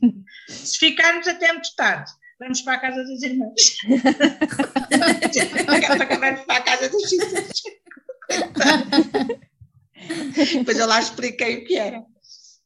[0.49, 2.11] Se ficarmos até muito tarde,
[2.41, 3.76] vamos para a casa das irmãs.
[5.66, 7.62] Vamos para a casa dos filhos.
[10.55, 12.03] Depois eu lá expliquei o que era.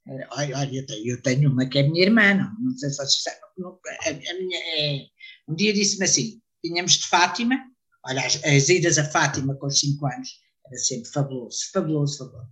[0.07, 2.96] Olha, olha eu, tenho, eu tenho uma que é minha irmã, não, não sei se
[2.96, 3.40] vocês sabem.
[3.59, 5.07] não- A, a minha é,
[5.48, 7.57] um dia disse-me assim: vinhamos de Fátima,
[8.05, 10.28] olha, as, as idas a Fátima com os 5 anos,
[10.66, 12.48] era sempre fabuloso, fabuloso, fabuloso.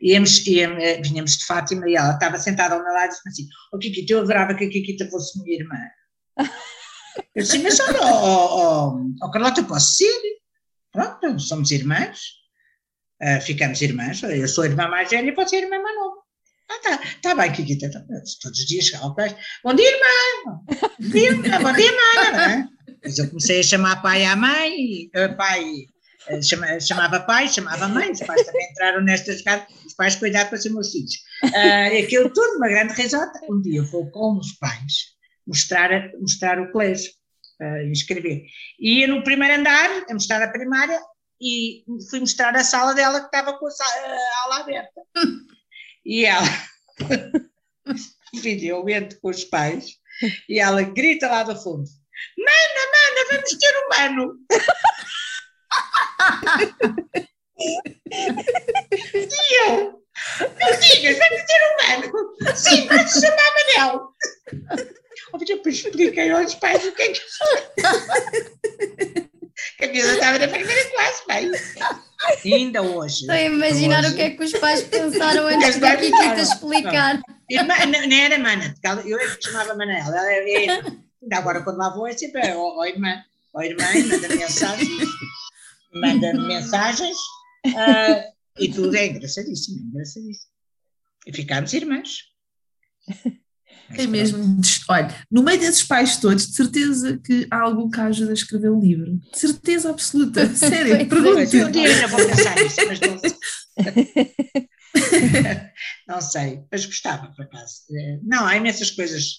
[0.00, 3.28] Íamos, íamos, eh, vinhamos de Fátima e ela estava sentada ao meu lado e disse
[3.28, 5.78] assim: Ó Kikita, eu adorava que a Kikita fosse minha irmã.
[7.34, 8.10] Eu disse, mas olha, ó,
[8.92, 10.20] ó, ó, Carlota, eu posso ser?
[10.92, 12.20] Pronto, somos irmãs,
[13.20, 15.96] ah, ficamos irmãs, eu sou a irmã mais velha e pode ser a irmã mais
[15.96, 16.16] nova.
[16.70, 18.00] Ah, tá, tá bem, Kikita, tá,
[18.42, 20.60] todos os dias chegava ao colégio, bom dia, irmã,
[20.98, 21.90] bom dia, irmã, bom dia,
[22.40, 22.64] é?
[22.86, 25.62] Depois eu comecei a chamar pai à mãe, e, ah, pai,
[26.28, 30.48] ah, chama- chamava pai, chamava mãe, os pais também entraram nestas casas, os pais cuidaram
[30.48, 31.12] para ser meus filhos.
[31.54, 33.40] Ah, e aquilo tudo, uma grande risota.
[33.48, 35.14] Um dia eu vou com os pais
[35.46, 37.12] mostrar, mostrar o colégio,
[37.58, 38.42] para inscrever.
[38.80, 40.98] E ia no primeiro andar, a mostrar a primária,
[41.40, 45.00] e fui mostrar a sala dela que estava com a, sa- a aula aberta.
[46.04, 46.46] E ela,
[48.88, 49.98] entro com os pais,
[50.48, 51.84] e ela grita lá do fundo:
[52.38, 54.38] Mana, mana, vamos ter um mano.
[59.14, 60.02] e eu,
[60.60, 62.12] não digas, vamos ter um mano.
[62.54, 64.12] Sim, se chamar Manel.
[65.46, 67.20] Depois expliquei aos pais o que é que
[69.78, 71.50] que a miúda estava na primeira classe, bem.
[72.44, 73.20] Ainda hoje.
[73.20, 76.42] Estou a imaginar hoje, o que é que os pais pensaram antes Kikita pensaram.
[76.42, 77.22] explicar.
[77.50, 80.16] Irmã, não, não era mana, eu é que chamava Manela.
[80.16, 80.68] Ela é,
[81.22, 83.22] ainda agora quando lá vou é sempre, ó, ó irmã,
[83.54, 85.08] ó irmã, manda mensagens,
[85.92, 87.16] manda mensagens,
[87.76, 88.24] ah,
[88.58, 90.52] e tudo é engraçadíssimo, é engraçadíssimo.
[91.26, 92.24] E ficámos irmãs.
[94.02, 94.10] Pronto.
[94.10, 94.60] mesmo.
[94.88, 98.70] Olha, no meio desses pais todos, de certeza que há algum que ajuda a escrever
[98.70, 99.18] um livro.
[99.32, 100.46] De certeza absoluta.
[100.54, 101.02] Sério, é.
[101.02, 101.70] Eu pergunto.
[101.70, 103.34] dia ainda vou pensar nisso, mas não sei.
[106.08, 107.82] não sei, mas gostava, por acaso.
[107.90, 109.38] Eh, Não, há imensas coisas,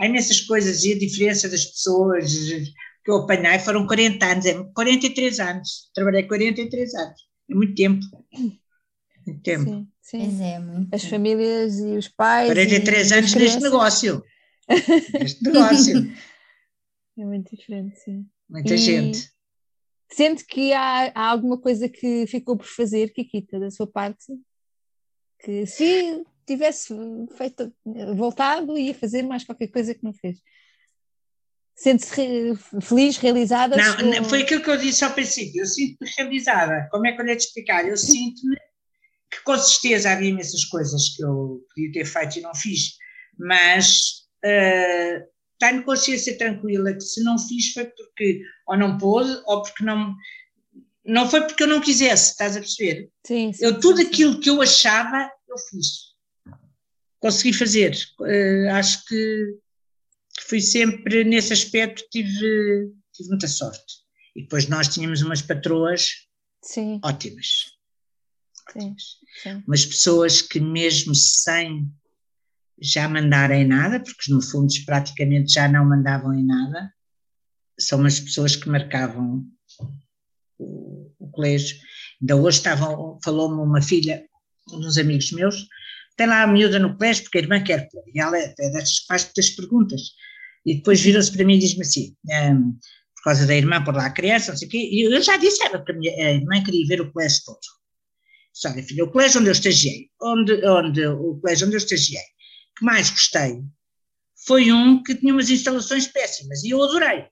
[0.00, 2.32] há imensas coisas e a diferença das pessoas
[3.04, 8.04] que eu apanhei foram 40 anos, é 43 anos, trabalhei 43 anos, é muito tempo,
[9.26, 9.64] muito tempo.
[9.64, 10.18] Sim, sim.
[10.20, 10.94] Pois é, muito.
[10.94, 12.48] As famílias e os pais.
[12.48, 14.24] 43 e anos neste negócio,
[15.20, 16.12] neste negócio,
[17.18, 18.26] É muito diferente, sim.
[18.48, 19.30] muita E- gente.
[20.12, 24.26] Sente que há, há alguma coisa que ficou por fazer, Kikita, da sua parte?
[25.40, 26.94] Que se tivesse
[27.36, 27.74] feito,
[28.16, 30.38] voltado, ia fazer mais qualquer coisa que não fez.
[31.74, 33.76] Sente-se re- feliz, realizada?
[33.76, 35.60] Não, não, foi aquilo que eu disse ao princípio.
[35.62, 36.88] Eu sinto-me realizada.
[36.90, 37.84] Como é que eu lhe explicar?
[37.86, 38.56] Eu sinto-me
[39.36, 42.96] que com certeza havia imensas coisas que eu podia ter feito e não fiz,
[43.38, 45.24] mas uh,
[45.58, 50.14] tenho consciência tranquila que se não fiz foi porque ou não pôde ou porque não
[51.04, 53.08] não foi porque eu não quisesse, estás a perceber?
[53.24, 56.14] Sim, sim, eu tudo sim, aquilo que eu achava eu fiz,
[57.20, 57.96] consegui fazer.
[58.18, 59.54] Uh, acho que
[60.48, 64.06] fui sempre nesse aspecto tive tive muita sorte.
[64.34, 66.08] E depois nós tínhamos umas patroas
[66.62, 67.00] sim.
[67.02, 67.75] ótimas.
[69.66, 71.90] Umas pessoas que mesmo sem
[72.80, 76.92] já mandarem nada, porque no fundo praticamente já não mandavam em nada,
[77.78, 79.44] são umas pessoas que marcavam
[80.58, 81.76] o, o colégio.
[82.20, 84.26] Ainda hoje estavam, falou-me uma filha,
[84.66, 85.66] dos amigos meus,
[86.16, 88.98] tem lá a miúda no colégio porque a irmã quer pôr, e ela é das
[89.06, 90.00] faz muitas perguntas.
[90.64, 92.72] E depois virou-se para mim e diz-me assim, um,
[93.14, 95.36] por causa da irmã pôr lá a criança, não sei o quê, e eu já
[95.36, 97.75] disse ela para a minha a irmã queria ver o colégio todo.
[98.56, 102.22] Só, filha, o colégio onde eu estagiei, onde, onde, o colégio onde eu estagiei,
[102.74, 103.62] que mais gostei
[104.46, 107.26] foi um que tinha umas instalações péssimas e eu adorei.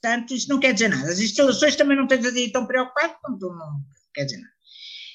[0.00, 1.08] Portanto, isso não quer dizer nada.
[1.12, 4.52] As instalações também não tens a ir tão preocupado, não, não quer dizer nada.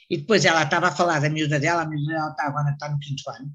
[0.10, 2.88] E depois ela estava a falar da miúda dela, a miúda dela está agora está
[2.88, 3.52] no quinto ano,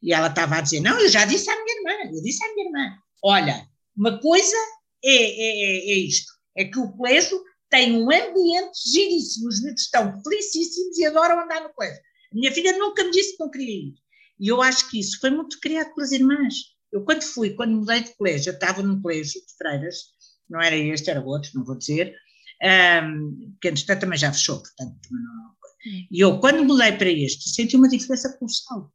[0.00, 2.54] e ela estava a dizer: Não, eu já disse à minha irmã, eu disse à
[2.54, 4.56] minha irmã: Olha, uma coisa
[5.04, 7.36] é, é, é, é isto, é que o colégio
[7.76, 12.00] tem um ambiente giríssimo, os miúdos estão felicíssimos e adoram andar no colégio.
[12.32, 13.94] A minha filha nunca me disse que não queria ir.
[14.40, 16.54] E eu acho que isso foi muito criado pelas irmãs.
[16.90, 19.96] Eu, quando fui, quando mudei de colégio, eu estava num colégio de freiras,
[20.48, 22.16] não era este, era outro, não vou dizer,
[23.04, 25.56] um, que entretanto também já fechou, portanto não.
[26.10, 28.90] E eu, quando mudei para este, senti uma diferença colossal.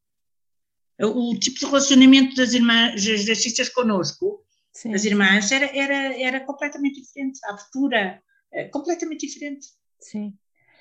[1.00, 4.92] O, tipo de relacionamento das irmãs, das sisters connosco, Sim.
[4.92, 7.40] das irmãs, era, era, era completamente diferente.
[7.46, 8.22] A abertura,
[8.52, 9.68] é, completamente diferente.
[10.00, 10.34] Sim.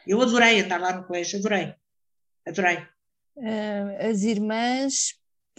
[0.07, 1.75] Eu adorei andar lá no colégio, adorei.
[2.47, 2.79] Adorei.
[3.37, 5.14] Uh, as irmãs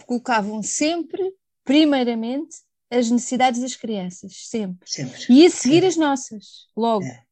[0.06, 1.34] colocavam sempre,
[1.64, 2.56] primeiramente,
[2.90, 4.88] as necessidades das crianças, sempre.
[4.88, 5.24] sempre.
[5.30, 7.24] E a seguir as nossas, logo, é.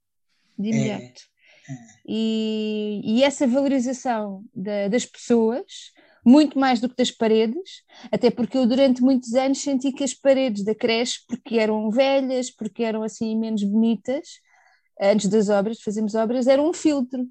[0.58, 1.22] de imediato.
[1.68, 1.72] É.
[1.72, 1.76] É.
[2.06, 5.92] E, e, essa valorização da, das pessoas,
[6.24, 10.14] muito mais do que das paredes, até porque eu durante muitos anos senti que as
[10.14, 14.40] paredes da creche, porque eram velhas, porque eram assim menos bonitas,
[15.00, 17.22] antes das obras, fazemos obras, era um filtro.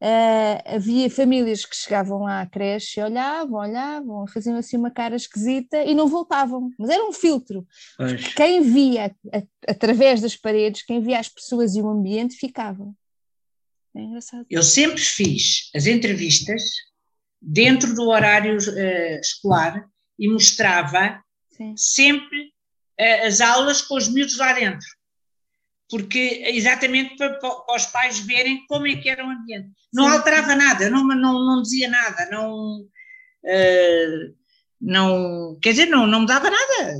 [0.00, 5.16] Uh, havia famílias que chegavam lá à creche e olhavam, olhavam, faziam assim uma cara
[5.16, 7.66] esquisita e não voltavam, mas era um filtro.
[8.36, 12.88] Quem via a, através das paredes, quem via as pessoas e o ambiente, ficava.
[13.96, 14.46] É engraçado.
[14.48, 16.62] Eu sempre fiz as entrevistas
[17.42, 19.84] dentro do horário uh, escolar
[20.16, 21.20] e mostrava
[21.56, 21.74] Sim.
[21.76, 22.52] sempre
[23.00, 24.97] uh, as aulas com os miúdos lá dentro
[25.90, 29.70] porque exatamente para, para, os pais verem como é que era o ambiente.
[29.92, 30.10] Não Sim.
[30.10, 34.38] alterava nada, não, não, não dizia nada, não, uh,
[34.80, 36.94] não quer dizer, não, não mudava nada,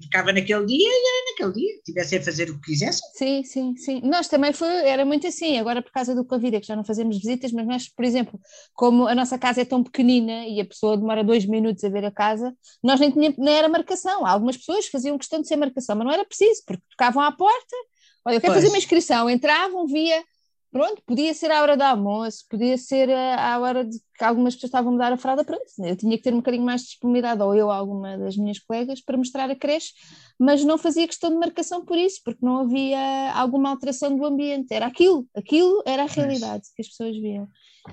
[0.00, 3.02] ficava naquele dia e era naquele dia, tivesse a fazer o que quisesse.
[3.14, 4.00] Sim, sim, sim.
[4.04, 6.84] Nós também foi, era muito assim, agora por causa do Covid, é que já não
[6.84, 8.40] fazemos visitas, mas nós, por exemplo,
[8.72, 12.04] como a nossa casa é tão pequenina e a pessoa demora dois minutos a ver
[12.04, 14.24] a casa, nós nem, tínhamos, nem era marcação.
[14.24, 17.76] Algumas pessoas faziam questão de ser marcação, mas não era preciso, porque tocavam à porta
[18.24, 18.62] Olha, eu quero pois.
[18.62, 20.22] fazer uma inscrição, entravam, via,
[20.70, 24.54] pronto, podia ser à hora do almoço, podia ser eh, à hora de que algumas
[24.54, 26.88] pessoas estavam a mudar a fralda, pronto, eu tinha que ter um bocadinho mais de
[26.88, 29.92] disponibilidade, ou eu, ou alguma das minhas colegas, para mostrar a creche,
[30.38, 34.72] mas não fazia questão de marcação por isso, porque não havia alguma alteração do ambiente,
[34.72, 37.48] era aquilo, aquilo era a realidade que as pessoas viam.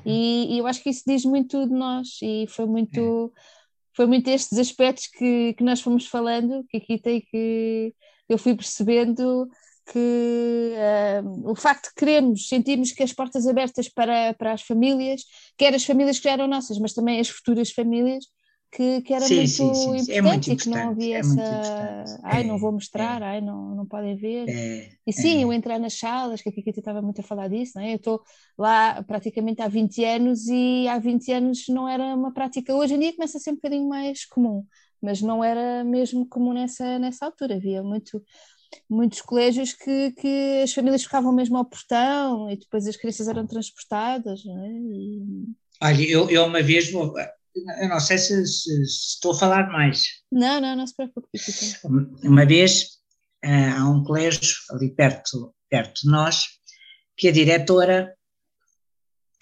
[0.06, 3.34] E, e eu acho que isso diz muito de nós, e foi muito...
[3.36, 3.60] É.
[3.92, 7.94] Foi muito estes aspectos que, que nós fomos falando, que aqui tem que
[8.30, 9.50] eu fui percebendo
[9.92, 15.24] que uh, o facto de queremos, sentirmos que as portas abertas para, para as famílias,
[15.58, 18.26] quer as famílias que já eram nossas, mas também as futuras famílias,
[18.72, 19.90] que, que era sim, muito, sim, sim.
[19.90, 23.26] Importante, é muito importante e que não havia é essa ai, não vou mostrar, é.
[23.26, 24.48] ai, não, não podem ver.
[24.48, 27.74] É, e sim, eu entrar nas salas, que a Kiki estava muito a falar disso,
[27.76, 27.94] não é?
[27.94, 28.22] eu estou
[28.56, 33.00] lá praticamente há 20 anos e há 20 anos não era uma prática, hoje em
[33.00, 34.64] dia começa a ser um bocadinho mais comum,
[35.02, 38.24] mas não era mesmo comum nessa, nessa altura, havia muito
[38.90, 43.46] muitos colégios que, que as famílias ficavam mesmo ao portão e depois as crianças eram
[43.46, 44.44] transportadas.
[44.46, 44.70] Não é?
[44.70, 45.24] e...
[45.82, 47.14] Olha, eu, eu uma vez vou,
[47.82, 50.04] eu não sei se, se, estou a falar mais.
[50.32, 51.28] Não, não, não se preocupe.
[52.24, 53.00] Uma vez
[53.46, 56.46] uh, há um colégio ali perto, perto de nós
[57.18, 58.16] que a diretora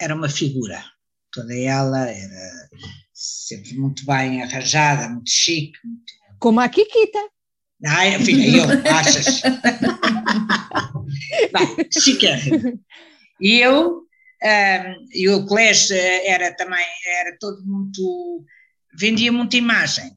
[0.00, 0.82] era uma figura.
[1.32, 2.68] Toda ela era
[3.12, 5.78] sempre muito bem arranjada, muito chique.
[5.84, 6.12] Muito...
[6.38, 7.18] Como a Kikita.
[7.86, 9.40] Ai, filha, eu, achas?
[11.52, 12.80] Vai, chiquérrimo.
[13.40, 16.84] E eu, um, e o colégio era também,
[17.20, 18.44] era todo muito,
[18.98, 20.10] vendia muita imagem.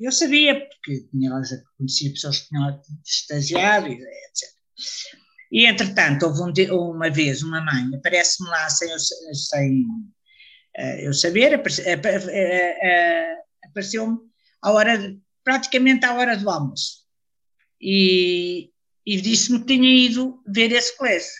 [0.00, 1.30] Eu sabia, porque tinha,
[1.78, 4.52] conhecia pessoas que tinham estagiado, etc.
[5.52, 9.82] E, entretanto, houve um, uma vez uma mãe, aparece-me lá sem, sem
[10.78, 11.54] uh, eu saber,
[13.64, 14.18] apareceu-me
[14.62, 17.02] à hora, praticamente à hora do almoço.
[17.80, 18.70] E,
[19.04, 21.30] e disse-me que tinha ido ver esse colégio.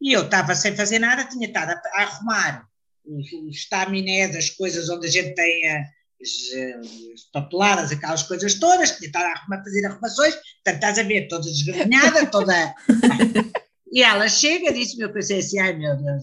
[0.00, 2.66] E eu estava sem fazer nada, tinha estado a, a arrumar
[3.04, 5.84] os, os estaminé das coisas onde a gente tem as,
[6.22, 11.28] as papeladas, aquelas coisas todas, tinha estado a, arrumar, fazer arrumações, portanto estás a ver
[11.28, 12.74] toda desgrenhada, toda.
[13.92, 16.22] E ela chega, disse-me, eu pensei assim, ai meu Deus,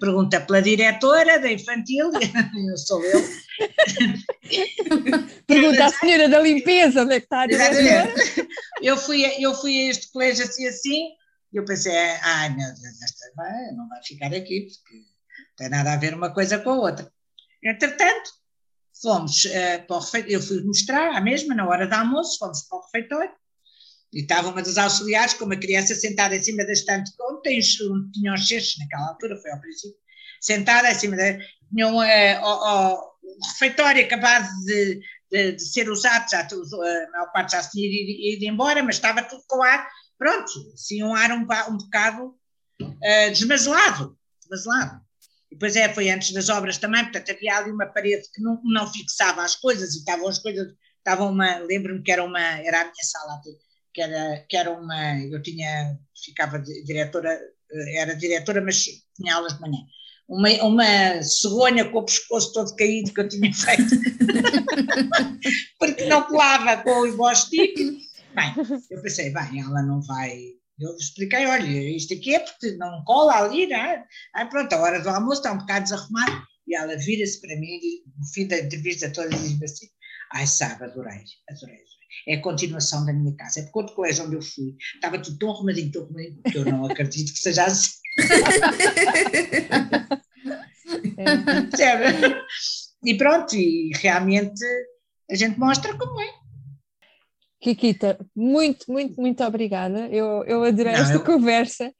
[0.00, 2.10] pergunta pela diretora da infantil,
[2.68, 3.22] eu sou eu.
[5.46, 8.12] Pergunta à senhora da limpeza, onde é que está a diretora?
[8.82, 11.10] Eu fui, eu fui a este colégio assim, assim,
[11.52, 15.04] e eu pensei, ai meu Deus, esta vai, não vai ficar aqui, porque não
[15.56, 17.08] tem nada a ver uma coisa com a outra.
[17.62, 18.32] Entretanto,
[19.00, 22.62] fomos uh, para o refeitório, eu fui mostrar, à mesma, na hora do almoço, fomos
[22.62, 23.30] para o refeitório,
[24.14, 27.58] e estava uma das auxiliares com uma criança sentada em cima da estante, onde tem,
[28.12, 29.98] tinha os cestos naquela altura, foi ao princípio,
[30.40, 31.36] sentada em cima da.
[31.74, 33.14] Tinham uh, o, o,
[33.48, 35.00] refeitório acabado de,
[35.32, 38.94] de, de, ser usado, já, a maior parte já se tinha ido, ido, embora, mas
[38.94, 42.26] estava tudo com ar, pronto, assim, um ar um, um bocado
[42.80, 44.16] uh, desmazelado.
[44.40, 45.02] desmazelado.
[45.76, 49.42] É, foi antes das obras também, portanto havia ali uma parede que não, não fixava
[49.42, 53.04] as coisas e estavam as coisas, estavam uma, lembro-me que era uma, era a minha
[53.04, 53.40] sala,
[53.94, 57.40] que era, que era uma, eu tinha, ficava diretora,
[57.72, 58.84] eh, era diretora, mas
[59.16, 59.78] tinha aulas de manhã.
[60.28, 63.90] Uma, uma cegonha com o pescoço todo caído que eu tinha feito,
[65.78, 68.00] porque não colava com o embostique.
[68.34, 68.52] Bem,
[68.90, 70.40] eu pensei, bem, ela não vai.
[70.80, 74.04] Eu expliquei, olha, isto aqui é porque não cola ali, não é?
[74.34, 76.42] Aí pronto, a hora do almoço está um bocado desarrumado.
[76.66, 77.78] E ela vira-se para mim,
[78.18, 79.86] no fim da entrevista toda, diz-me assim:
[80.32, 81.84] Ai, sabe, adorei, adorei
[82.26, 83.60] é a continuação da minha casa.
[83.60, 86.58] É porque quando o colégio onde eu fui estava tudo tão arrumadinho, tão arrumadinho, que
[86.58, 87.90] eu não acredito que seja assim.
[91.80, 92.42] é.
[93.04, 94.64] E pronto, e realmente
[95.30, 96.30] a gente mostra como é.
[97.60, 100.06] Kikita, muito, muito, muito obrigada.
[100.08, 101.24] Eu, eu adorei não, esta eu...
[101.24, 101.90] conversa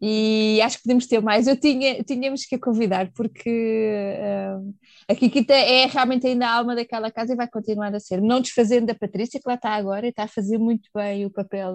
[0.00, 1.46] e acho que podemos ter mais.
[1.46, 4.74] Eu tinha, tínhamos que a convidar porque uh,
[5.08, 8.40] a Kikita é realmente ainda a alma daquela casa e vai continuar a ser, não
[8.40, 11.74] desfazendo da Patrícia, que lá está agora e está a fazer muito bem o papel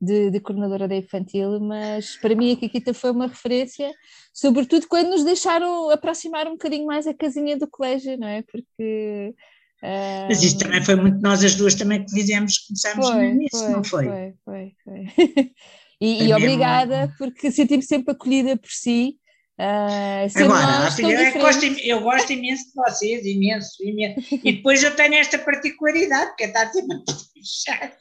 [0.00, 3.90] de, de coordenadora da infantil, mas para mim a Kikita foi uma referência,
[4.32, 8.42] sobretudo quando nos deixaram aproximar um bocadinho mais a casinha do colégio, não é?
[8.42, 9.34] Porque
[9.82, 13.58] uh, mas isso também foi muito nós as duas também que fizemos, começámos foi, nisso,
[13.58, 14.06] foi, não foi?
[14.06, 15.52] Foi, foi, foi.
[16.02, 19.20] E, e obrigada, porque senti-me sempre acolhida por si.
[19.58, 24.20] Uh, Agora, filha, eu, gosto, eu gosto imenso de vocês, imenso, imenso.
[24.42, 27.00] E depois eu tenho esta particularidade, que é estar sempre a
[27.34, 27.92] puxar.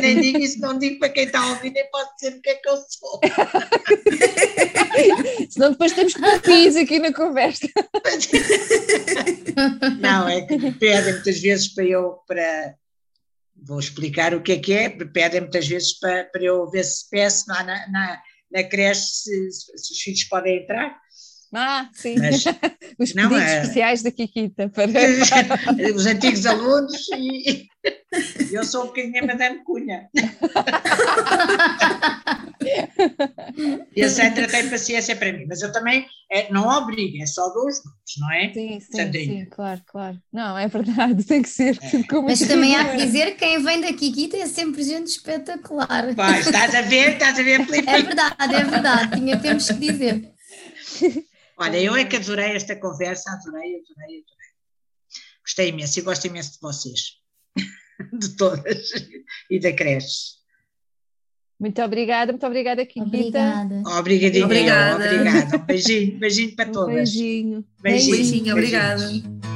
[0.00, 2.50] nem digo isso, não digo para quem está a ouvir, nem posso dizer o que
[2.50, 3.20] é que eu sou.
[5.50, 7.68] Senão depois temos que pôr aqui na conversa.
[10.00, 12.74] não, é que pedem muitas vezes para eu, para,
[13.56, 17.08] vou explicar o que é que é, pedem muitas vezes para, para eu ver se
[17.10, 20.98] peço na, na, na creche se, se, os filhos podem entrar.
[21.54, 22.16] Ah, sim.
[22.18, 22.44] Mas,
[22.98, 23.60] os não, pedidos é...
[23.60, 24.86] especiais da Kikita para...
[25.94, 27.66] os antigos alunos e
[28.52, 30.08] eu sou um bocadinho a Madame Cunha.
[33.94, 37.48] e a Sandra tem paciência para mim, mas eu também é, não obrigo, é só
[37.50, 38.52] dois grupos, não é?
[38.52, 40.18] Sim, sim, sim, claro, claro.
[40.32, 41.78] Não, é verdade, tem que ser.
[41.82, 42.04] É.
[42.22, 46.14] Mas também há que dizer que quem vem da Kikita é sempre gente espetacular.
[46.14, 47.88] Vai, estás a ver, estás a ver, Felipe?
[47.88, 50.32] É verdade, é verdade, Tinha, temos que dizer.
[51.58, 54.48] Olha, eu é que adorei esta conversa, adorei, adorei, adorei.
[55.42, 57.18] Gostei imenso e gosto imenso de vocês,
[58.12, 58.90] de todas
[59.50, 60.38] e da creche.
[61.60, 63.06] Muito obrigada, muito obrigada, Kikita.
[63.06, 63.82] Obrigada.
[63.98, 65.04] Obrigadinho, obrigada.
[65.04, 65.56] obrigada.
[65.56, 66.94] Um beijinho, beijinho para todas.
[66.94, 67.64] beijinho.
[67.82, 69.08] Beijinho, beijinho, beijinho obrigada.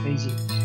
[0.03, 0.62] Beijinho.